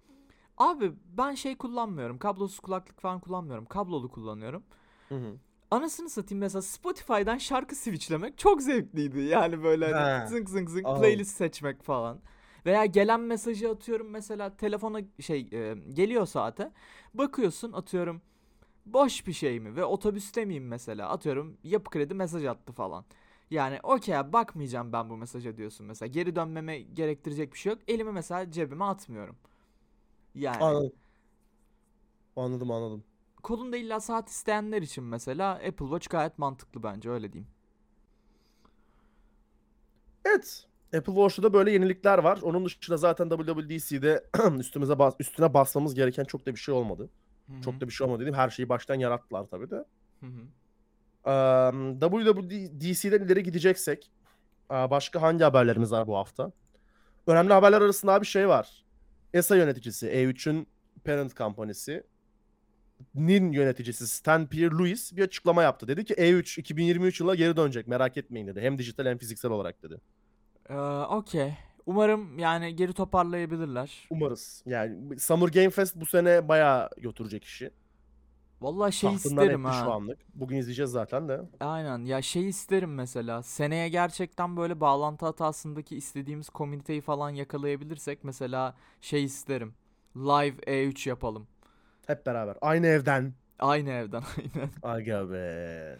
[0.57, 2.17] Abi ben şey kullanmıyorum.
[2.17, 3.65] Kablosuz kulaklık falan kullanmıyorum.
[3.65, 4.63] Kablolu kullanıyorum.
[5.09, 5.37] Hı hı.
[5.71, 9.19] Anasını satayım mesela Spotify'dan şarkı switchlemek çok zevkliydi.
[9.19, 11.01] Yani böyle hani zınk zınk zınk Anladım.
[11.01, 12.19] playlist seçmek falan.
[12.65, 16.71] Veya gelen mesajı atıyorum mesela telefona şey e, geliyor saate.
[17.13, 18.21] Bakıyorsun atıyorum
[18.85, 23.05] boş bir şey mi ve otobüste miyim mesela atıyorum yapı kredi mesaj attı falan.
[23.51, 26.07] Yani okey bakmayacağım ben bu mesaja diyorsun mesela.
[26.07, 27.81] Geri dönmeme gerektirecek bir şey yok.
[27.87, 29.35] Elimi mesela cebime atmıyorum.
[30.35, 30.91] Yani Anladım.
[32.35, 33.03] Anladım anladım.
[33.43, 37.51] Kolunda illa saat isteyenler için mesela Apple Watch gayet mantıklı bence öyle diyeyim.
[40.25, 40.65] Evet.
[40.97, 42.39] Apple Watch'ta da böyle yenilikler var.
[42.41, 44.25] Onun dışında zaten WWDC'de
[44.59, 47.09] üstümüze bas üstüne basmamız gereken çok da bir şey olmadı.
[47.47, 48.33] Hı Çok da bir şey olmadı dedim.
[48.33, 49.85] Her şeyi baştan yarattılar tabii de.
[50.21, 50.27] hı.
[51.27, 54.11] Eee, WWDC'den ileri gideceksek
[54.69, 56.51] başka hangi haberlerimiz var bu hafta?
[57.27, 58.85] Önemli haberler arasında bir şey var.
[59.33, 60.67] ESA yöneticisi, E3'ün
[61.05, 62.03] parent company'si
[63.15, 65.87] nin yöneticisi Stan Pierre Lewis bir açıklama yaptı.
[65.87, 68.61] Dedi ki E3 2023 yılına geri dönecek merak etmeyin dedi.
[68.61, 70.01] Hem dijital hem fiziksel olarak dedi.
[70.69, 70.75] Ee,
[71.09, 71.53] okey.
[71.85, 74.07] Umarım yani geri toparlayabilirler.
[74.09, 74.63] Umarız.
[74.65, 77.71] Yani Summer Game Fest bu sene bayağı götürecek işi.
[78.61, 79.93] Vallahi şey Tahtından isterim etti şu ha.
[79.93, 80.19] anlık.
[80.35, 81.41] Bugün izleyeceğiz zaten de.
[81.59, 83.43] Aynen ya şey isterim mesela.
[83.43, 89.73] Seneye gerçekten böyle bağlantı hatasındaki istediğimiz komüniteyi falan yakalayabilirsek mesela şey isterim.
[90.15, 91.47] Live E3 yapalım.
[92.09, 92.57] Hep beraber.
[92.61, 93.33] Aynı evden.
[93.59, 94.69] Aynı evden aynen.
[94.83, 95.97] Aga be.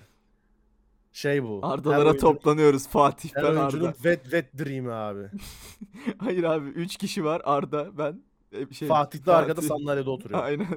[1.12, 1.60] Şey bu.
[1.64, 3.94] Ardalara oyuncunun- toplanıyoruz Fatih ben Arda.
[3.94, 5.30] wet wet dream'i abi.
[6.18, 9.68] Hayır abi 3 kişi var Arda ben e, şey Fatih de arkada Fatih.
[9.68, 10.44] sandalyede oturuyor.
[10.44, 10.68] Aynen.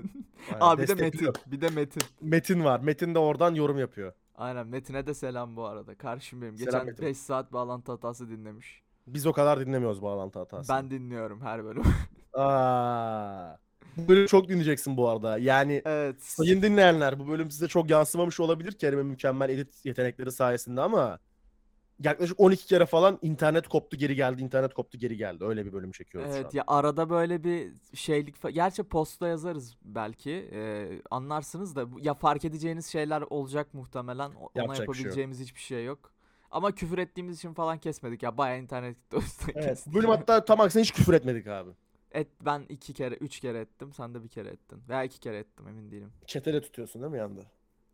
[0.51, 1.33] Aynen, Abi bir de Metin.
[1.47, 2.03] Bir de Metin.
[2.21, 2.81] Metin var.
[2.81, 4.13] Metin de oradan yorum yapıyor.
[4.35, 5.95] Aynen Metin'e de selam bu arada.
[5.95, 6.57] Karşım benim.
[6.57, 7.07] Selam Geçen Metin.
[7.07, 8.83] 5 saat bağlantı hatası dinlemiş.
[9.07, 10.73] Biz o kadar dinlemiyoruz bağlantı hatası.
[10.73, 11.83] Ben dinliyorum her bölüm.
[12.35, 13.57] Aa,
[13.97, 15.39] bu bölüm çok dinleyeceksin bu arada.
[15.39, 16.23] Yani evet.
[16.23, 21.19] sayın dinleyenler bu bölüm size çok yansımamış olabilir Kerim'in mükemmel edit yetenekleri sayesinde ama
[22.05, 25.45] yaklaşık 12 kere falan internet koptu geri geldi, internet koptu geri geldi.
[25.45, 26.41] Öyle bir bölüm çekiyoruz şu an.
[26.43, 32.01] Evet ya arada böyle bir şeylik fa- gerçi posta yazarız belki Ee, anlarsınız da bu-
[32.01, 34.97] ya fark edeceğiniz şeyler olacak muhtemelen O- ona Yapacak bir şey yok.
[34.97, 36.13] yapabileceğimiz hiçbir şey yok.
[36.51, 39.93] Ama küfür ettiğimiz için falan kesmedik ya bayağı internet gitti o yüzden Evet, kestik.
[39.93, 41.71] bu bölüm hatta tam aksine hiç küfür etmedik abi.
[42.15, 45.39] Et ben iki kere üç kere ettim sen de bir kere ettin veya iki kere
[45.39, 46.13] ettim emin değilim.
[46.27, 47.41] Çetele tutuyorsun değil mi yanda?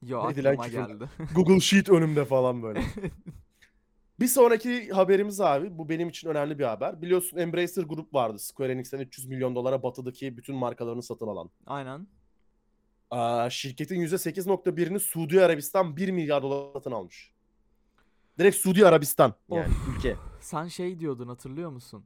[0.03, 0.87] Yo Edilen aklıma küfür.
[0.87, 1.11] geldi.
[1.35, 2.83] Google Sheet önümde falan böyle.
[4.21, 5.79] Bir sonraki haberimiz abi.
[5.79, 7.03] Bu benim için önemli bir haber.
[7.03, 8.39] Biliyorsun Embracer Group vardı.
[8.39, 11.51] Square Enix'ten 300 milyon dolara batıdaki bütün markalarını satın alan.
[11.66, 12.07] Aynen.
[13.11, 17.33] Aa, şirketin %8.1'ini Suudi Arabistan 1 milyar dolar satın almış.
[18.39, 20.16] Direkt Suudi Arabistan yani ülke.
[20.41, 22.05] Sen şey diyordun hatırlıyor musun?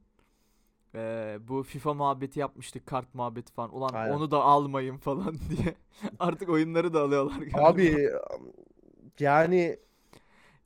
[0.95, 3.75] Ee, bu FIFA muhabbeti yapmıştık kart muhabbeti falan.
[3.75, 4.13] Ulan Aynen.
[4.13, 5.75] onu da almayın falan diye.
[6.19, 7.67] Artık oyunları da alıyorlar galiba.
[7.67, 8.09] Abi
[9.19, 9.79] yani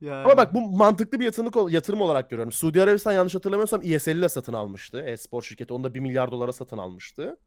[0.02, 0.26] yani.
[0.26, 2.52] ama bak bu mantıklı bir yatırım, yatırım olarak görüyorum.
[2.52, 5.02] Suudi Arabistan yanlış hatırlamıyorsam ESL ile satın almıştı.
[5.02, 7.38] E-spor şirketi onu da 1 milyar dolara satın almıştı.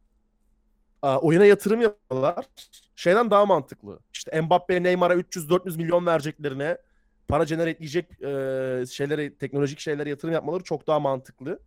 [1.02, 2.46] Aa, oyuna yatırım yapıyorlar.
[2.96, 3.98] Şeyden daha mantıklı.
[4.12, 6.78] İşte Mbappe, Neymar'a 300-400 milyon vereceklerine
[7.28, 11.60] para generate edecek e, şeylere, teknolojik şeylere yatırım yapmaları çok daha mantıklı.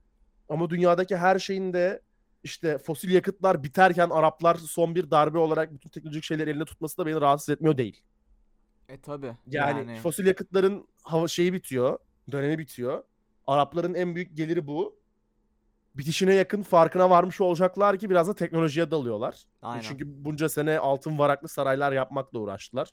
[0.50, 2.02] Ama dünyadaki her şeyin de
[2.44, 7.06] işte fosil yakıtlar biterken Araplar son bir darbe olarak bütün teknolojik şeyleri elinde tutması da
[7.06, 8.02] beni rahatsız etmiyor değil.
[8.90, 9.32] E tabi.
[9.48, 12.00] Yani, Yani, fosil yakıtların hava şeyi bitiyor,
[12.32, 13.04] dönemi bitiyor.
[13.48, 15.04] Arapların en büyük geliri bu.
[15.96, 19.34] Bitişine yakın farkına varmış olacaklar ki biraz da teknolojiye dalıyorlar.
[19.34, 19.82] E aynen.
[19.82, 22.90] Çünkü bunca sene altın varaklı saraylar yapmakla uğraştılar.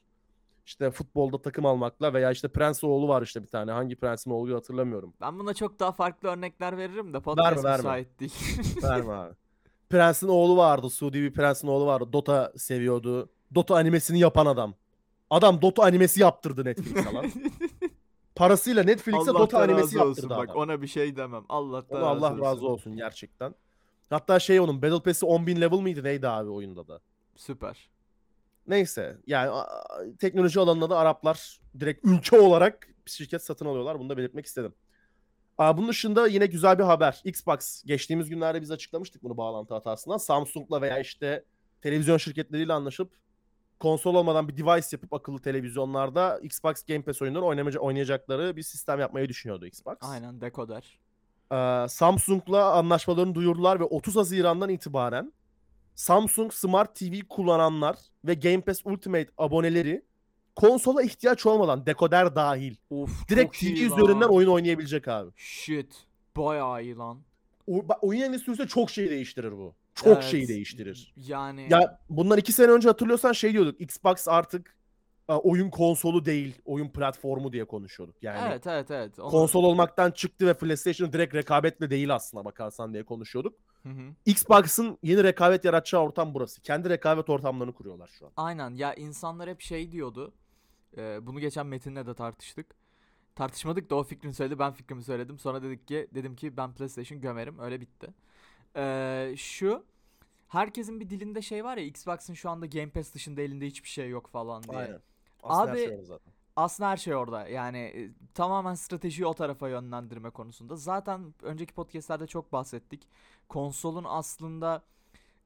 [0.67, 3.73] İşte futbolda takım almakla veya işte prens oğlu var işte bir tane.
[3.73, 5.15] Hangi prensin oğlu hatırlamıyorum.
[5.21, 7.77] Ben buna çok daha farklı örnekler veririm de podcast verme.
[7.77, 8.35] müsait değil.
[8.83, 9.35] Verme abi.
[9.91, 10.91] Prensin oğlu vardı.
[10.91, 12.13] Suudi bir prensin oğlu vardı.
[12.13, 13.29] Dota seviyordu.
[13.55, 14.75] Dota animesini yapan adam.
[15.31, 17.27] Adam Dota animesi yaptırdı Netflix'e lan.
[18.35, 20.63] Parasıyla Netflix'e Dota animesi razı olsun yaptırdı bak adam.
[20.63, 21.45] ona bir şey demem.
[21.49, 23.55] Allah'tan Ona Allah razı razı olsun gerçekten.
[24.11, 27.01] Hatta şey onun Battle Pass'i 10.000 level miydi neydi abi oyunda da.
[27.37, 27.91] Süper.
[28.67, 29.51] Neyse yani
[30.19, 33.99] teknoloji alanında da Araplar direkt ülke olarak şirket satın alıyorlar.
[33.99, 34.75] Bunu da belirtmek istedim.
[35.59, 37.21] Aa, bunun dışında yine güzel bir haber.
[37.25, 40.17] Xbox geçtiğimiz günlerde biz açıklamıştık bunu bağlantı hatasından.
[40.17, 41.45] Samsung'la veya işte
[41.83, 43.13] televizyon şirketleriyle anlaşıp
[43.81, 49.01] konsol olmadan bir device yapıp akıllı televizyonlarda Xbox Game Pass oyunları oynamaca- oynayacakları bir sistem
[49.01, 49.97] yapmayı düşünüyordu Xbox.
[50.01, 50.99] Aynen dekoder.
[51.53, 55.33] Ee, Samsung'la anlaşmalarını duyurdular ve 30 Haziran'dan itibaren
[56.01, 60.05] Samsung Smart TV kullananlar ve Game Pass Ultimate aboneleri
[60.57, 65.31] konsola ihtiyaç olmadan dekoder dahil Of direkt çok TV iyi üzerinden oyun oynayabilecek abi.
[65.37, 65.95] Shit.
[66.37, 67.21] Bayağı iyi lan.
[67.67, 69.75] O, bak, oyun endüstrisinde çok şey değiştirir bu.
[69.95, 70.25] Çok Evet.
[70.25, 71.15] şey değiştirir.
[71.17, 73.81] Yani Ya bundan iki sene önce hatırlıyorsan şey diyorduk.
[73.81, 74.77] Xbox artık
[75.39, 78.23] oyun konsolu değil, oyun platformu diye konuşuyorduk.
[78.23, 79.19] Yani evet evet evet.
[79.19, 83.55] Onu- konsol olmaktan çıktı ve PlayStation direkt rekabetle değil aslına bakarsan diye konuşuyorduk.
[83.83, 84.03] Hı hı.
[84.27, 86.63] Xbox'ın yeni rekabet yaratacağı ortam burası.
[86.63, 88.33] Kendi rekabet ortamlarını kuruyorlar şu an.
[88.37, 90.33] Aynen ya insanlar hep şey diyordu.
[90.97, 92.67] e, bunu geçen Metin'le de tartıştık.
[93.35, 95.39] Tartışmadık da o fikrini söyledi ben fikrimi söyledim.
[95.39, 98.09] Sonra dedik ki dedim ki ben PlayStation gömerim öyle bitti.
[98.77, 99.85] E, şu
[100.49, 104.09] herkesin bir dilinde şey var ya Xbox'ın şu anda Game Pass dışında elinde hiçbir şey
[104.09, 104.79] yok falan diye.
[104.79, 105.01] Aynen.
[105.43, 106.33] Aslında her Abi- şey orada zaten.
[106.57, 107.49] Aslında her şey orada.
[107.49, 110.77] Yani e, tamamen stratejiyi o tarafa yönlendirme konusunda.
[110.77, 113.09] Zaten önceki podcastlerde çok bahsettik.
[113.49, 114.83] Konsolun aslında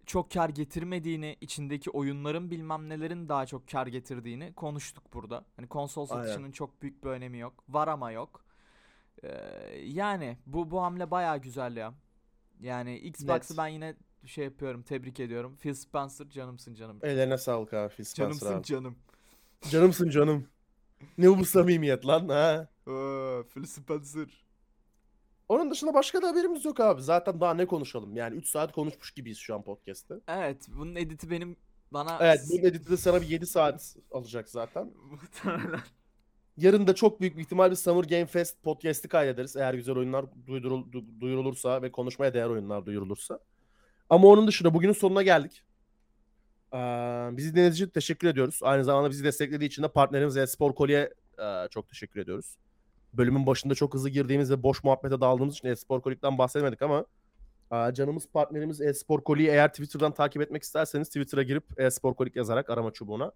[0.07, 5.45] çok kar getirmediğini, içindeki oyunların bilmem nelerin daha çok kar getirdiğini konuştuk burada.
[5.57, 6.23] Hani konsol Aynen.
[6.23, 7.65] satışının çok büyük bir önemi yok.
[7.69, 8.45] Var ama yok.
[9.23, 9.29] Ee,
[9.85, 11.95] yani bu bu hamle bayağı güzel ya.
[12.61, 13.59] Yani Xbox'ı Net.
[13.59, 13.95] ben yine
[14.27, 15.57] şey yapıyorum, tebrik ediyorum.
[15.57, 16.99] Phil Spencer canımsın canım.
[17.03, 18.63] Ellerine sağlık abi Phil Spencer Canımsın abi.
[18.65, 18.97] canım.
[19.71, 20.47] Canımsın canım.
[21.19, 22.69] Ne bu samimiyet lan ha?
[22.87, 24.45] Aa, Phil Spencer.
[25.49, 27.03] Onun dışında başka da haberimiz yok abi.
[27.03, 28.17] Zaten daha ne konuşalım?
[28.17, 30.15] Yani 3 saat konuşmuş gibiyiz şu an podcast'te.
[30.29, 31.57] Evet, bunun editi benim
[31.91, 34.93] bana Evet bunun editi de sana bir 7 saat alacak zaten.
[35.11, 35.81] muhtemelen.
[36.57, 39.57] Yarın da çok büyük bir ihtimal bir Summer Game Fest podcast'i kaydederiz.
[39.57, 43.39] Eğer güzel oyunlar duydurul- du- duyurulursa ve konuşmaya değer oyunlar duyurulursa.
[44.11, 45.62] Ama onun dışında bugünün sonuna geldik.
[47.37, 48.61] Bizi dinlediğiniz için teşekkür ediyoruz.
[48.62, 52.57] Aynı zamanda bizi desteklediği için de partnerimiz Espor Kolye e, çok teşekkür ediyoruz.
[53.12, 57.05] Bölümün başında çok hızlı girdiğimiz ve boş muhabbete daldığımız için Espor Kolik'ten bahsetmedik ama
[57.72, 62.70] e, canımız partnerimiz Espor Kolik'i eğer Twitter'dan takip etmek isterseniz Twitter'a girip Espor Kolik yazarak
[62.70, 63.33] arama çubuğuna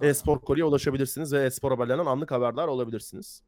[0.00, 3.42] Espor Kolye'ye ulaşabilirsiniz ve espor haberlerinden anlık haberdar olabilirsiniz.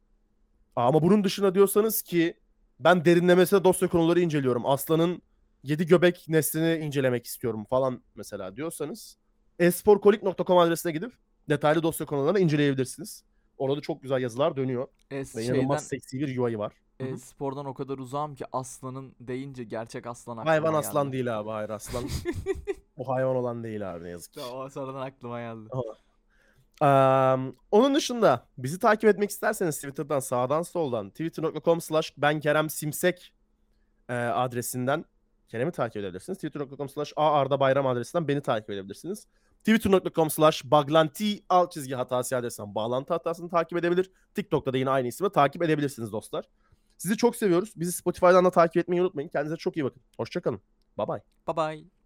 [0.75, 2.37] Ama bunun dışında diyorsanız ki
[2.79, 4.65] ben derinlemesine dosya konuları inceliyorum.
[4.65, 5.21] Aslan'ın
[5.63, 9.17] 7 göbek neslini incelemek istiyorum falan mesela diyorsanız
[9.65, 11.13] esporkolik.com adresine gidip
[11.49, 13.23] detaylı dosya konularını inceleyebilirsiniz.
[13.57, 16.73] Orada çok güzel yazılar dönüyor Es, ve şeyden, inanılmaz seksi bir UI var.
[16.99, 20.77] E, spordan o kadar uzağım ki aslanın deyince gerçek aslan aklıma Hayvan geldi.
[20.87, 22.03] aslan değil abi hayır aslan.
[22.97, 24.39] Bu hayvan olan değil abi ne yazık ki.
[24.39, 25.69] Tamam, sonradan aklıma geldi.
[26.81, 33.33] Eee, onun dışında bizi takip etmek isterseniz Twitter'dan sağdan soldan twitter.com slash ben Kerem Simsek
[34.09, 35.05] eee, adresinden
[35.47, 36.37] Kerem'i takip edebilirsiniz.
[36.37, 39.27] Twitter.com slash Arda Bayram adresinden beni takip edebilirsiniz.
[39.63, 44.11] Twitter.com slash baglanti alt çizgi hatası adresinden bağlantı hatasını takip edebilir.
[44.35, 46.45] TikTok'ta da yine aynı isimle takip edebilirsiniz dostlar.
[46.97, 47.73] Sizi çok seviyoruz.
[47.75, 49.29] Bizi Spotify'dan da takip etmeyi unutmayın.
[49.29, 50.01] Kendinize çok iyi bakın.
[50.17, 50.61] Hoşçakalın.
[50.97, 51.21] Bye bye.
[51.47, 52.02] Bye bye.